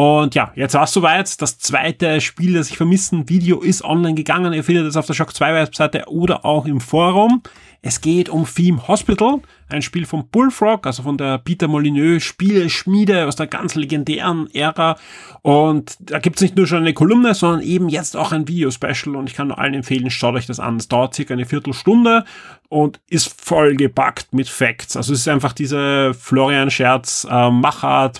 und 0.00 0.34
ja, 0.34 0.50
jetzt 0.54 0.72
war 0.72 0.84
es 0.84 0.92
soweit. 0.92 1.42
Das 1.42 1.58
zweite 1.58 2.22
Spiel, 2.22 2.54
das 2.54 2.70
ich 2.70 2.78
vermissen, 2.78 3.28
Video 3.28 3.60
ist 3.60 3.84
online 3.84 4.14
gegangen. 4.14 4.54
Ihr 4.54 4.64
findet 4.64 4.86
es 4.86 4.96
auf 4.96 5.04
der 5.04 5.12
Shock 5.12 5.34
2 5.34 5.52
Webseite 5.52 6.04
oder 6.06 6.46
auch 6.46 6.64
im 6.64 6.80
Forum. 6.80 7.42
Es 7.82 8.00
geht 8.00 8.30
um 8.30 8.46
Theme 8.46 8.88
Hospital, 8.88 9.40
ein 9.72 9.82
Spiel 9.82 10.06
von 10.06 10.28
Bullfrog, 10.28 10.86
also 10.86 11.02
von 11.02 11.16
der 11.16 11.38
Peter 11.38 11.68
Molyneux 11.68 12.22
Spieleschmiede 12.22 13.26
aus 13.26 13.36
der 13.36 13.46
ganz 13.46 13.74
legendären 13.74 14.48
Ära. 14.54 14.96
Und 15.42 15.96
da 16.00 16.18
gibt's 16.18 16.42
nicht 16.42 16.56
nur 16.56 16.66
schon 16.66 16.78
eine 16.78 16.92
Kolumne, 16.92 17.34
sondern 17.34 17.62
eben 17.62 17.88
jetzt 17.88 18.16
auch 18.16 18.32
ein 18.32 18.48
Video-Special 18.48 19.16
und 19.16 19.28
ich 19.28 19.34
kann 19.34 19.48
nur 19.48 19.58
allen 19.58 19.74
empfehlen, 19.74 20.10
schaut 20.10 20.34
euch 20.34 20.46
das 20.46 20.60
an. 20.60 20.76
Es 20.76 20.88
dauert 20.88 21.14
circa 21.14 21.34
eine 21.34 21.46
Viertelstunde 21.46 22.24
und 22.70 23.00
ist 23.08 23.40
voll 23.42 23.74
gepackt 23.74 24.32
mit 24.32 24.48
Facts. 24.48 24.96
Also 24.96 25.12
es 25.12 25.20
ist 25.20 25.28
einfach 25.28 25.52
diese 25.52 26.14
Florian 26.14 26.70
Scherz 26.70 27.26
äh, 27.28 27.50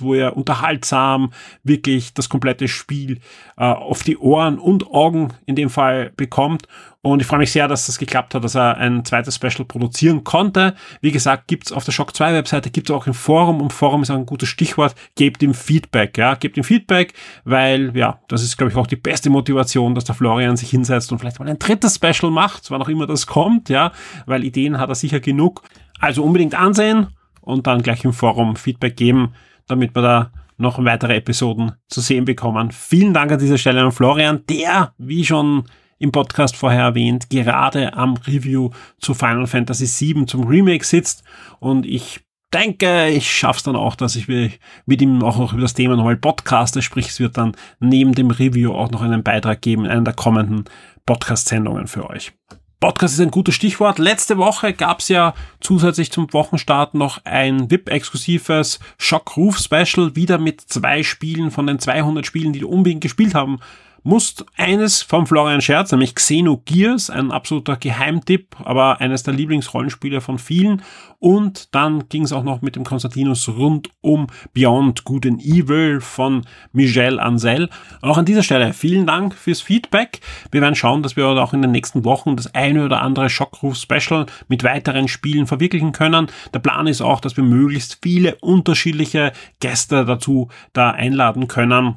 wo 0.00 0.14
er 0.14 0.36
unterhaltsam 0.36 1.32
wirklich 1.62 2.14
das 2.14 2.28
komplette 2.28 2.66
Spiel 2.66 3.20
äh, 3.56 3.64
auf 3.64 4.02
die 4.02 4.18
Ohren 4.18 4.58
und 4.58 4.88
Augen 4.88 5.34
in 5.46 5.54
dem 5.54 5.70
Fall 5.70 6.12
bekommt. 6.16 6.66
Und 7.02 7.20
ich 7.20 7.26
freue 7.26 7.38
mich 7.38 7.52
sehr, 7.52 7.66
dass 7.66 7.86
das 7.86 7.98
geklappt 7.98 8.34
hat, 8.34 8.44
dass 8.44 8.54
er 8.54 8.76
ein 8.76 9.04
zweites 9.04 9.36
Special 9.36 9.64
produzieren 9.64 10.22
konnte. 10.22 10.74
Wie 11.00 11.12
gesagt, 11.12 11.39
gibt's 11.46 11.72
auf 11.72 11.84
der 11.84 11.92
Shock 11.92 12.14
2 12.14 12.34
Webseite, 12.34 12.70
gibt's 12.70 12.90
auch 12.90 13.06
im 13.06 13.14
Forum 13.14 13.60
und 13.60 13.72
Forum 13.72 14.02
ist 14.02 14.10
ein 14.10 14.26
gutes 14.26 14.48
Stichwort. 14.48 14.94
Gebt 15.14 15.42
ihm 15.42 15.54
Feedback, 15.54 16.16
ja, 16.18 16.34
gebt 16.34 16.56
ihm 16.56 16.64
Feedback, 16.64 17.14
weil, 17.44 17.96
ja, 17.96 18.20
das 18.28 18.42
ist, 18.42 18.56
glaube 18.56 18.70
ich, 18.70 18.76
auch 18.76 18.86
die 18.86 18.96
beste 18.96 19.30
Motivation, 19.30 19.94
dass 19.94 20.04
der 20.04 20.14
Florian 20.14 20.56
sich 20.56 20.70
hinsetzt 20.70 21.12
und 21.12 21.18
vielleicht 21.18 21.38
mal 21.38 21.48
ein 21.48 21.58
drittes 21.58 21.96
Special 21.96 22.30
macht, 22.30 22.70
wann 22.70 22.82
auch 22.82 22.88
immer 22.88 23.06
das 23.06 23.26
kommt, 23.26 23.68
ja, 23.68 23.92
weil 24.26 24.44
Ideen 24.44 24.78
hat 24.78 24.88
er 24.88 24.94
sicher 24.94 25.20
genug. 25.20 25.62
Also 25.98 26.24
unbedingt 26.24 26.54
ansehen 26.54 27.08
und 27.40 27.66
dann 27.66 27.82
gleich 27.82 28.04
im 28.04 28.12
Forum 28.12 28.56
Feedback 28.56 28.96
geben, 28.96 29.34
damit 29.66 29.94
wir 29.94 30.02
da 30.02 30.30
noch 30.56 30.82
weitere 30.84 31.16
Episoden 31.16 31.72
zu 31.88 32.00
sehen 32.00 32.24
bekommen. 32.24 32.70
Vielen 32.70 33.14
Dank 33.14 33.32
an 33.32 33.38
dieser 33.38 33.58
Stelle 33.58 33.82
an 33.82 33.92
Florian, 33.92 34.44
der, 34.48 34.92
wie 34.98 35.24
schon 35.24 35.64
im 36.00 36.10
Podcast 36.10 36.56
vorher 36.56 36.82
erwähnt, 36.82 37.30
gerade 37.30 37.92
am 37.92 38.16
Review 38.26 38.70
zu 38.98 39.14
Final 39.14 39.46
Fantasy 39.46 40.14
VII 40.14 40.26
zum 40.26 40.46
Remake 40.46 40.84
sitzt 40.84 41.22
und 41.60 41.86
ich 41.86 42.20
denke, 42.52 43.10
ich 43.10 43.30
schaff's 43.30 43.62
dann 43.62 43.76
auch, 43.76 43.94
dass 43.94 44.16
ich 44.16 44.26
mit 44.26 45.02
ihm 45.02 45.22
auch 45.22 45.38
noch 45.38 45.52
über 45.52 45.62
das 45.62 45.74
Thema 45.74 45.96
nochmal 45.96 46.16
podcaste, 46.16 46.82
sprich 46.82 47.08
es 47.08 47.20
wird 47.20 47.36
dann 47.36 47.54
neben 47.78 48.12
dem 48.14 48.30
Review 48.30 48.72
auch 48.72 48.90
noch 48.90 49.02
einen 49.02 49.22
Beitrag 49.22 49.60
geben 49.60 49.84
in 49.84 49.90
einer 49.90 50.04
der 50.04 50.14
kommenden 50.14 50.64
Podcast-Sendungen 51.06 51.86
für 51.86 52.08
euch. 52.08 52.32
Podcast 52.80 53.14
ist 53.14 53.20
ein 53.20 53.30
gutes 53.30 53.54
Stichwort. 53.54 53.98
Letzte 53.98 54.38
Woche 54.38 54.72
gab's 54.72 55.08
ja 55.08 55.34
zusätzlich 55.60 56.10
zum 56.10 56.32
Wochenstart 56.32 56.94
noch 56.94 57.22
ein 57.24 57.70
VIP-exklusives 57.70 58.80
Shock-Roof-Special, 58.96 60.16
wieder 60.16 60.38
mit 60.38 60.62
zwei 60.62 61.02
Spielen 61.02 61.50
von 61.50 61.66
den 61.66 61.78
200 61.78 62.24
Spielen, 62.24 62.54
die 62.54 62.60
du 62.60 62.68
unbedingt 62.70 63.02
gespielt 63.02 63.34
haben 63.34 63.60
musst 64.02 64.44
eines 64.56 65.02
vom 65.02 65.26
Florian 65.26 65.60
Scherz, 65.60 65.92
nämlich 65.92 66.14
Xenogears, 66.14 67.10
ein 67.10 67.30
absoluter 67.30 67.76
Geheimtipp, 67.76 68.56
aber 68.64 69.00
eines 69.00 69.22
der 69.22 69.34
Lieblingsrollenspiele 69.34 70.20
von 70.20 70.38
vielen. 70.38 70.82
Und 71.18 71.74
dann 71.74 72.08
ging 72.08 72.22
es 72.22 72.32
auch 72.32 72.44
noch 72.44 72.62
mit 72.62 72.76
dem 72.76 72.84
Konstantinus 72.84 73.48
rund 73.48 73.90
um 74.00 74.28
Beyond 74.54 75.04
Good 75.04 75.26
and 75.26 75.42
Evil 75.42 76.00
von 76.00 76.46
Michel 76.72 77.20
Ansel. 77.20 77.68
Auch 78.00 78.16
an 78.16 78.24
dieser 78.24 78.42
Stelle 78.42 78.72
vielen 78.72 79.06
Dank 79.06 79.34
fürs 79.34 79.60
Feedback. 79.60 80.20
Wir 80.50 80.62
werden 80.62 80.74
schauen, 80.74 81.02
dass 81.02 81.16
wir 81.16 81.26
auch 81.26 81.52
in 81.52 81.60
den 81.60 81.72
nächsten 81.72 82.04
Wochen 82.04 82.36
das 82.36 82.54
eine 82.54 82.86
oder 82.86 83.02
andere 83.02 83.28
Schockruf-Special 83.28 84.26
mit 84.48 84.64
weiteren 84.64 85.08
Spielen 85.08 85.46
verwirklichen 85.46 85.92
können. 85.92 86.28
Der 86.54 86.60
Plan 86.60 86.86
ist 86.86 87.02
auch, 87.02 87.20
dass 87.20 87.36
wir 87.36 87.44
möglichst 87.44 87.98
viele 88.02 88.36
unterschiedliche 88.36 89.32
Gäste 89.60 90.06
dazu 90.06 90.48
da 90.72 90.90
einladen 90.90 91.48
können 91.48 91.96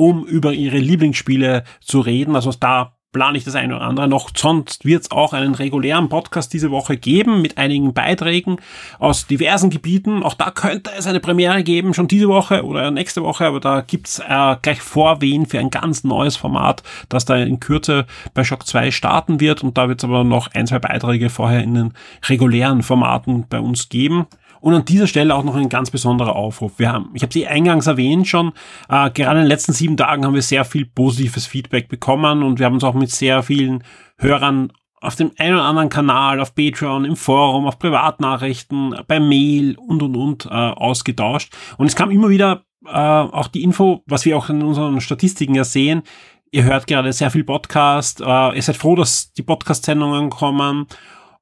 um 0.00 0.24
über 0.24 0.54
ihre 0.54 0.78
Lieblingsspiele 0.78 1.62
zu 1.82 2.00
reden. 2.00 2.34
Also 2.34 2.50
da 2.58 2.94
plane 3.12 3.36
ich 3.36 3.44
das 3.44 3.54
eine 3.54 3.76
oder 3.76 3.84
andere 3.84 4.08
noch. 4.08 4.30
Sonst 4.34 4.86
wird 4.86 5.02
es 5.02 5.10
auch 5.10 5.34
einen 5.34 5.54
regulären 5.54 6.08
Podcast 6.08 6.54
diese 6.54 6.70
Woche 6.70 6.96
geben 6.96 7.42
mit 7.42 7.58
einigen 7.58 7.92
Beiträgen 7.92 8.56
aus 8.98 9.26
diversen 9.26 9.68
Gebieten. 9.68 10.22
Auch 10.22 10.32
da 10.32 10.50
könnte 10.52 10.90
es 10.96 11.06
eine 11.06 11.20
Premiere 11.20 11.62
geben, 11.62 11.92
schon 11.92 12.08
diese 12.08 12.28
Woche 12.28 12.64
oder 12.64 12.90
nächste 12.90 13.22
Woche, 13.22 13.44
aber 13.44 13.60
da 13.60 13.82
gibt's 13.82 14.20
äh, 14.20 14.56
gleich 14.62 14.80
Vorwehen 14.80 15.44
für 15.44 15.58
ein 15.58 15.70
ganz 15.70 16.02
neues 16.02 16.36
Format, 16.36 16.82
das 17.10 17.26
da 17.26 17.36
in 17.36 17.60
Kürze 17.60 18.06
bei 18.32 18.42
Shock 18.42 18.66
2 18.66 18.90
starten 18.90 19.38
wird. 19.38 19.62
Und 19.62 19.76
da 19.76 19.88
wird 19.88 20.00
es 20.00 20.04
aber 20.04 20.24
noch 20.24 20.54
ein, 20.54 20.66
zwei 20.66 20.78
Beiträge 20.78 21.28
vorher 21.28 21.62
in 21.62 21.74
den 21.74 21.92
regulären 22.26 22.82
Formaten 22.82 23.46
bei 23.48 23.60
uns 23.60 23.90
geben. 23.90 24.28
Und 24.60 24.74
an 24.74 24.84
dieser 24.84 25.06
Stelle 25.06 25.34
auch 25.34 25.44
noch 25.44 25.56
ein 25.56 25.68
ganz 25.68 25.90
besonderer 25.90 26.36
Aufruf. 26.36 26.78
Wir 26.78 26.92
haben, 26.92 27.10
ich 27.14 27.22
habe 27.22 27.32
sie 27.32 27.46
eingangs 27.46 27.86
erwähnt 27.86 28.28
schon, 28.28 28.52
äh, 28.88 29.10
gerade 29.10 29.38
in 29.38 29.44
den 29.44 29.48
letzten 29.48 29.72
sieben 29.72 29.96
Tagen 29.96 30.24
haben 30.24 30.34
wir 30.34 30.42
sehr 30.42 30.64
viel 30.64 30.86
positives 30.86 31.46
Feedback 31.46 31.88
bekommen 31.88 32.42
und 32.42 32.58
wir 32.58 32.66
haben 32.66 32.74
uns 32.74 32.84
auch 32.84 32.94
mit 32.94 33.10
sehr 33.10 33.42
vielen 33.42 33.84
Hörern 34.18 34.72
auf 35.00 35.16
dem 35.16 35.32
einen 35.38 35.54
oder 35.54 35.64
anderen 35.64 35.88
Kanal, 35.88 36.40
auf 36.40 36.54
Patreon, 36.54 37.06
im 37.06 37.16
Forum, 37.16 37.66
auf 37.66 37.78
Privatnachrichten, 37.78 38.94
bei 39.08 39.18
Mail 39.18 39.76
und 39.78 40.02
und 40.02 40.14
und 40.14 40.46
äh, 40.46 40.50
ausgetauscht. 40.50 41.54
Und 41.78 41.86
es 41.86 41.96
kam 41.96 42.10
immer 42.10 42.28
wieder 42.28 42.64
äh, 42.86 42.90
auch 42.90 43.48
die 43.48 43.62
Info, 43.62 44.02
was 44.06 44.24
wir 44.26 44.36
auch 44.36 44.50
in 44.50 44.62
unseren 44.62 45.00
Statistiken 45.00 45.54
ja 45.54 45.64
sehen, 45.64 46.02
ihr 46.50 46.64
hört 46.64 46.86
gerade 46.86 47.12
sehr 47.12 47.30
viel 47.30 47.44
Podcast, 47.44 48.20
äh, 48.20 48.54
ihr 48.54 48.62
seid 48.62 48.76
froh, 48.76 48.96
dass 48.96 49.32
die 49.32 49.42
Podcast-Sendungen 49.42 50.30
kommen 50.30 50.86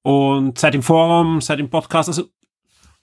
und 0.02 0.58
seid 0.58 0.74
im 0.74 0.82
Forum, 0.82 1.40
seid 1.40 1.60
im 1.60 1.70
Podcast. 1.70 2.08
Also 2.08 2.24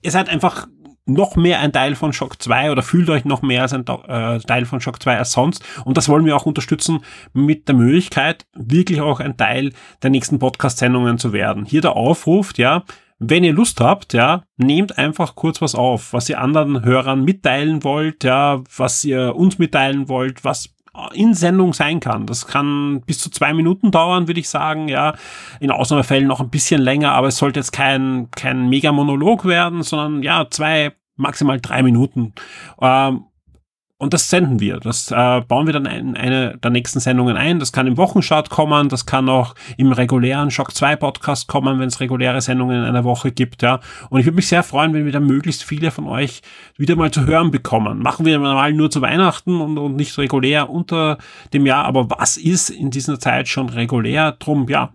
ihr 0.06 0.12
seid 0.12 0.30
einfach 0.30 0.68
noch 1.08 1.36
mehr 1.36 1.60
ein 1.60 1.72
Teil 1.72 1.96
von 1.96 2.14
Shock 2.14 2.42
2 2.42 2.72
oder 2.72 2.82
fühlt 2.82 3.10
euch 3.10 3.26
noch 3.26 3.42
mehr 3.42 3.62
als 3.62 3.74
ein 3.74 3.86
äh, 4.08 4.40
Teil 4.40 4.66
von 4.66 4.82
Shock 4.82 5.02
2 5.02 5.18
als 5.18 5.32
sonst. 5.32 5.64
Und 5.84 5.98
das 5.98 6.10
wollen 6.10 6.26
wir 6.26 6.36
auch 6.36 6.46
unterstützen 6.46 7.02
mit 7.34 7.68
der 7.68 7.76
Möglichkeit, 7.76 8.46
wirklich 8.54 9.02
auch 9.02 9.20
ein 9.20 9.38
Teil 9.38 9.74
der 10.02 10.10
nächsten 10.10 10.40
Podcast-Sendungen 10.40 11.20
zu 11.20 11.32
werden. 11.32 11.66
Hier 11.66 11.82
der 11.82 11.96
Aufruf, 11.96 12.54
ja, 12.58 12.84
wenn 13.20 13.44
ihr 13.44 13.54
Lust 13.54 13.80
habt, 13.82 14.14
ja, 14.14 14.44
nehmt 14.58 14.98
einfach 14.98 15.36
kurz 15.36 15.62
was 15.62 15.76
auf, 15.76 16.12
was 16.12 16.28
ihr 16.28 16.42
anderen 16.42 16.84
Hörern 16.84 17.24
mitteilen 17.24 17.84
wollt, 17.84 18.24
ja, 18.24 18.62
was 18.76 19.04
ihr 19.06 19.36
uns 19.36 19.58
mitteilen 19.58 20.10
wollt, 20.10 20.44
was 20.44 20.75
in 21.14 21.34
Sendung 21.34 21.74
sein 21.74 22.00
kann. 22.00 22.26
Das 22.26 22.48
kann 22.48 23.02
bis 23.02 23.20
zu 23.20 23.30
zwei 23.30 23.54
Minuten 23.54 23.92
dauern, 23.92 24.28
würde 24.28 24.40
ich 24.40 24.50
sagen, 24.50 24.88
ja. 24.88 25.14
In 25.60 25.72
Ausnahmefällen 25.72 26.28
noch 26.28 26.40
ein 26.40 26.50
bisschen 26.50 26.82
länger, 26.82 27.14
aber 27.14 27.28
es 27.28 27.38
sollte 27.38 27.60
jetzt 27.60 27.72
kein, 27.72 28.30
kein 28.32 28.70
Mega-Monolog 28.70 29.46
werden, 29.46 29.84
sondern 29.84 30.24
ja, 30.24 30.48
zwei, 30.50 30.94
maximal 31.16 31.60
drei 31.60 31.84
Minuten. 31.84 32.34
Ähm, 32.82 33.26
und 33.98 34.14
das 34.14 34.30
senden 34.30 34.60
wir. 34.60 34.80
Das 34.80 35.10
äh, 35.10 35.42
bauen 35.42 35.68
wir 35.68 35.74
dann 35.74 35.86
in 35.86 36.18
eine 36.18 36.58
der 36.58 36.72
nächsten 36.72 37.00
Sendungen 37.00 37.38
ein. 37.38 37.60
Das 37.60 37.72
kann 37.72 37.88
im 37.88 37.96
Wochenstart 37.96 38.50
kommen, 38.50 38.90
das 38.90 39.06
kann 39.06 39.30
auch 39.30 39.56
im 39.78 39.94
regulären 39.94 40.52
Shock 40.52 40.74
2 40.74 40.98
Podcast 40.98 41.48
kommen, 41.48 41.80
wenn 41.80 41.88
es 41.88 42.02
reguläre 42.02 42.42
Sendungen 42.42 42.78
in 42.78 42.84
einer 42.84 43.06
Woche 43.06 43.32
gibt, 43.32 43.62
ja. 43.62 43.80
Und 44.10 44.20
ich 44.20 44.26
würde 44.26 44.36
mich 44.36 44.50
sehr 44.50 44.64
freuen, 44.64 44.94
wenn 44.94 45.06
wir 45.06 45.14
da 45.14 45.22
möglichst 45.22 45.64
viele 45.64 45.92
von 45.92 46.08
euch 46.08 46.42
wieder 46.78 46.98
mal 46.98 47.12
zu 47.12 47.26
hören 47.26 47.52
bekommen. 47.52 48.00
Machen 48.00 48.26
wir 48.26 48.38
normal 48.38 48.74
nur 48.74 48.92
zu 48.92 49.02
Weihnachten 49.02 49.62
und, 49.62 49.78
und 49.78 49.96
nicht 49.96 50.18
regulär 50.18 50.70
unter 50.70 51.18
dem 51.54 51.66
Jahr, 51.66 51.86
aber 51.86 52.10
was 52.10 52.36
ist 52.36 52.70
in 52.70 52.92
dieser 52.92 53.18
Zeit 53.20 53.48
schon 53.48 53.70
regulär? 53.70 54.34
Drum, 54.34 54.68
ja, 54.68 54.92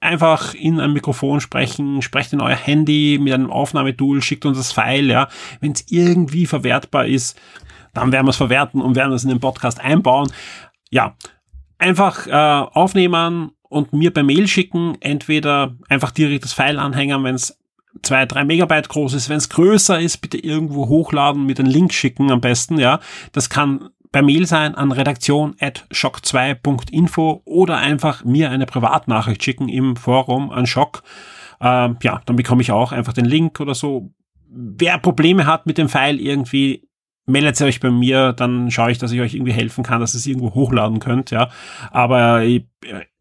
einfach 0.00 0.54
in 0.54 0.78
ein 0.78 0.92
Mikrofon 0.92 1.40
sprechen, 1.40 2.02
sprecht 2.02 2.32
in 2.32 2.40
euer 2.40 2.54
Handy 2.54 3.18
mit 3.20 3.32
einem 3.32 3.50
Aufnahmetool, 3.50 4.20
schickt 4.22 4.44
uns 4.44 4.58
das 4.58 4.72
File, 4.72 5.10
ja. 5.10 5.28
Wenn 5.60 5.72
es 5.72 5.86
irgendwie 5.88 6.46
verwertbar 6.46 7.06
ist, 7.06 7.40
dann 7.96 8.12
werden 8.12 8.26
wir 8.26 8.30
es 8.30 8.36
verwerten 8.36 8.80
und 8.80 8.96
werden 8.96 9.12
es 9.12 9.24
in 9.24 9.30
den 9.30 9.40
Podcast 9.40 9.80
einbauen. 9.80 10.30
Ja, 10.90 11.16
einfach 11.78 12.26
äh, 12.26 12.30
aufnehmen 12.30 13.52
und 13.62 13.92
mir 13.92 14.12
per 14.12 14.22
Mail 14.22 14.46
schicken. 14.48 14.96
Entweder 15.00 15.76
einfach 15.88 16.10
direkt 16.10 16.44
das 16.44 16.52
File 16.52 16.78
anhängen, 16.78 17.24
wenn 17.24 17.34
es 17.34 17.58
zwei, 18.02 18.26
drei 18.26 18.44
Megabyte 18.44 18.88
groß 18.88 19.14
ist. 19.14 19.28
Wenn 19.28 19.38
es 19.38 19.48
größer 19.48 20.00
ist, 20.00 20.18
bitte 20.18 20.38
irgendwo 20.38 20.88
hochladen, 20.88 21.46
mit 21.46 21.58
einem 21.58 21.70
Link 21.70 21.92
schicken 21.92 22.30
am 22.30 22.40
besten, 22.40 22.78
ja. 22.78 23.00
Das 23.32 23.50
kann 23.50 23.90
per 24.12 24.22
Mail 24.22 24.46
sein 24.46 24.74
an 24.74 24.92
redaktion 24.92 25.56
at 25.60 25.86
shock2.info 25.92 27.42
oder 27.44 27.78
einfach 27.78 28.24
mir 28.24 28.50
eine 28.50 28.66
Privatnachricht 28.66 29.42
schicken 29.42 29.68
im 29.68 29.96
Forum 29.96 30.50
an 30.50 30.66
Shock. 30.66 31.02
Ähm, 31.60 31.98
ja, 32.02 32.22
dann 32.26 32.36
bekomme 32.36 32.62
ich 32.62 32.72
auch 32.72 32.92
einfach 32.92 33.12
den 33.12 33.24
Link 33.24 33.60
oder 33.60 33.74
so. 33.74 34.12
Wer 34.48 34.98
Probleme 34.98 35.46
hat 35.46 35.66
mit 35.66 35.76
dem 35.76 35.88
File 35.88 36.20
irgendwie, 36.20 36.85
meldet 37.26 37.60
euch 37.60 37.80
bei 37.80 37.90
mir, 37.90 38.32
dann 38.32 38.70
schaue 38.70 38.92
ich, 38.92 38.98
dass 38.98 39.12
ich 39.12 39.20
euch 39.20 39.34
irgendwie 39.34 39.52
helfen 39.52 39.84
kann, 39.84 40.00
dass 40.00 40.14
ihr 40.14 40.18
es 40.18 40.26
irgendwo 40.26 40.54
hochladen 40.54 41.00
könnt, 41.00 41.30
ja. 41.30 41.50
Aber 41.90 42.42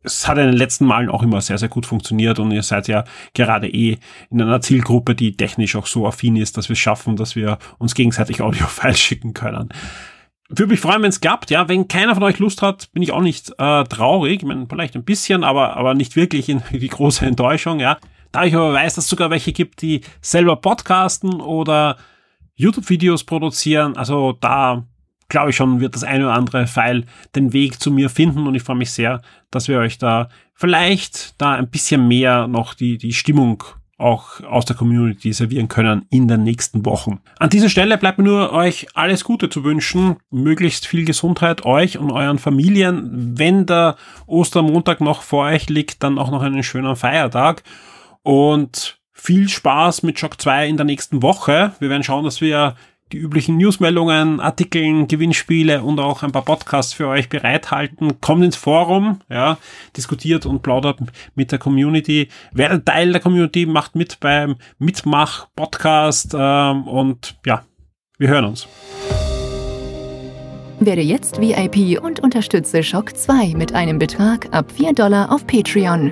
es 0.04 0.28
hat 0.28 0.38
in 0.38 0.46
den 0.46 0.56
letzten 0.56 0.86
Malen 0.86 1.10
auch 1.10 1.24
immer 1.24 1.42
sehr, 1.42 1.58
sehr 1.58 1.70
gut 1.70 1.88
funktioniert 1.88 2.38
und 2.38 2.52
ihr 2.52 2.62
seid 2.62 2.88
ja 2.88 3.04
gerade 3.34 3.68
eh 3.68 3.98
in 4.30 4.42
einer 4.42 4.62
Zielgruppe, 4.62 5.16
die 5.16 5.36
technisch 5.36 5.76
auch 5.76 5.88
so 5.88 6.08
affin 6.08 6.36
ist, 6.36 6.58
dass 6.58 6.70
wir 6.70 6.74
es 6.74 6.80
schaffen, 6.80 7.16
dass 7.16 7.36
wir 7.36 7.58
uns 7.80 7.96
gegenseitig 7.96 8.42
Audio-Files 8.42 9.00
schicken 9.00 9.34
können. 9.34 9.70
Würde 10.48 10.72
mich 10.72 10.80
freuen, 10.80 11.02
wenn 11.02 11.10
es 11.10 11.22
klappt, 11.22 11.50
ja. 11.50 11.68
Wenn 11.68 11.88
keiner 11.88 12.14
von 12.14 12.24
euch 12.24 12.38
Lust 12.38 12.62
hat, 12.62 12.92
bin 12.94 13.02
ich 13.02 13.12
auch 13.12 13.22
nicht 13.22 13.52
äh, 13.58 13.84
traurig. 13.86 14.44
Ich 14.44 14.48
meine, 14.48 14.68
vielleicht 14.70 14.96
ein 14.96 15.04
bisschen, 15.04 15.44
aber, 15.44 15.76
aber 15.76 15.96
nicht 15.96 16.16
wirklich 16.16 16.50
in 16.50 16.62
die 16.72 16.88
große 16.88 17.26
Enttäuschung, 17.26 17.80
ja. 17.80 17.98
Da 18.32 18.44
ich 18.44 18.54
aber 18.54 18.74
weiß, 18.74 18.96
dass 18.96 19.06
es 19.06 19.10
sogar 19.10 19.32
welche 19.32 19.54
gibt, 19.54 19.82
die 19.82 20.02
selber 20.22 20.58
podcasten 20.58 21.42
oder 21.42 21.98
YouTube-Videos 22.56 23.24
produzieren, 23.24 23.98
also 23.98 24.34
da 24.34 24.86
glaube 25.28 25.50
ich 25.50 25.56
schon, 25.56 25.80
wird 25.80 25.96
das 25.96 26.04
eine 26.04 26.26
oder 26.26 26.34
andere 26.34 26.68
File 26.68 27.06
den 27.36 27.54
Weg 27.54 27.80
zu 27.80 27.92
mir 27.92 28.10
finden 28.10 28.48
und 28.48 28.56
ich 28.56 28.64
freue 28.64 28.76
mich 28.78 28.92
sehr, 28.92 29.22
dass 29.52 29.68
wir 29.68 29.80
euch 29.80 29.98
da 29.98 30.30
vielleicht 30.54 31.40
da 31.42 31.54
ein 31.54 31.70
bisschen 31.70 32.08
mehr 32.08 32.48
noch 32.48 32.74
die, 32.74 32.98
die 32.98 33.14
Stimmung 33.14 33.64
auch 33.98 34.42
aus 34.42 34.66
der 34.66 34.76
Community 34.76 35.32
servieren 35.32 35.70
können 35.70 36.06
in 36.10 36.28
den 36.28 36.44
nächsten 36.44 36.86
Wochen. 36.86 37.22
An 37.40 37.50
dieser 37.50 37.70
Stelle 37.70 37.98
bleibt 37.98 38.18
mir 38.18 38.26
nur 38.26 38.52
euch 38.52 38.88
alles 38.94 39.24
Gute 39.24 39.50
zu 39.50 39.64
wünschen, 39.64 40.18
möglichst 40.30 40.86
viel 40.86 41.06
Gesundheit 41.06 41.66
euch 41.66 41.98
und 41.98 42.12
euren 42.12 42.38
Familien. 42.38 43.38
Wenn 43.38 43.66
der 43.66 43.96
Ostermontag 44.28 45.00
noch 45.00 45.22
vor 45.22 45.46
euch 45.46 45.70
liegt, 45.70 46.04
dann 46.04 46.20
auch 46.20 46.30
noch 46.30 46.42
einen 46.42 46.64
schönen 46.64 46.96
Feiertag 46.98 47.64
und 48.22 49.00
viel 49.26 49.50
Spaß 49.50 50.04
mit 50.04 50.20
Shock 50.20 50.40
2 50.40 50.68
in 50.68 50.78
der 50.78 50.86
nächsten 50.86 51.24
Woche. 51.24 51.74
Wir 51.80 51.90
werden 51.90 52.04
schauen, 52.04 52.24
dass 52.26 52.42
wir 52.42 52.76
die 53.12 53.18
üblichen 53.18 53.58
Newsmeldungen, 53.58 54.40
Artikeln, 54.40 55.08
Gewinnspiele 55.08 55.84
und 55.84 56.00
auch 56.00 56.24
ein 56.24 56.32
paar 56.32 56.44
Podcasts 56.44 56.94
für 56.94 57.08
euch 57.08 57.30
bereithalten. 57.30 58.20
Kommt 58.22 58.44
ins 58.44 58.56
Forum, 58.56 59.20
ja, 59.30 59.58
diskutiert 59.96 60.46
und 60.46 60.62
plaudert 60.62 61.00
mit 61.36 61.52
der 61.52 61.60
Community. 61.60 62.30
Werdet 62.52 62.86
Teil 62.86 63.12
der 63.12 63.22
Community, 63.22 63.66
macht 63.66 63.96
mit 63.96 64.20
beim 64.20 64.56
Mitmach-Podcast 64.80 66.36
ähm, 66.38 66.88
und 66.88 67.36
ja, 67.46 67.64
wir 68.18 68.30
hören 68.30 68.46
uns. 68.46 68.68
Werde 70.80 71.02
jetzt 71.02 71.40
VIP 71.40 72.02
und 72.04 72.20
unterstütze 72.20 72.84
Shock 72.84 73.18
2 73.18 73.54
mit 73.56 73.74
einem 73.74 73.98
Betrag 73.98 74.48
ab 74.52 74.72
4 74.72 74.94
Dollar 74.94 75.32
auf 75.32 75.48
Patreon. 75.48 76.12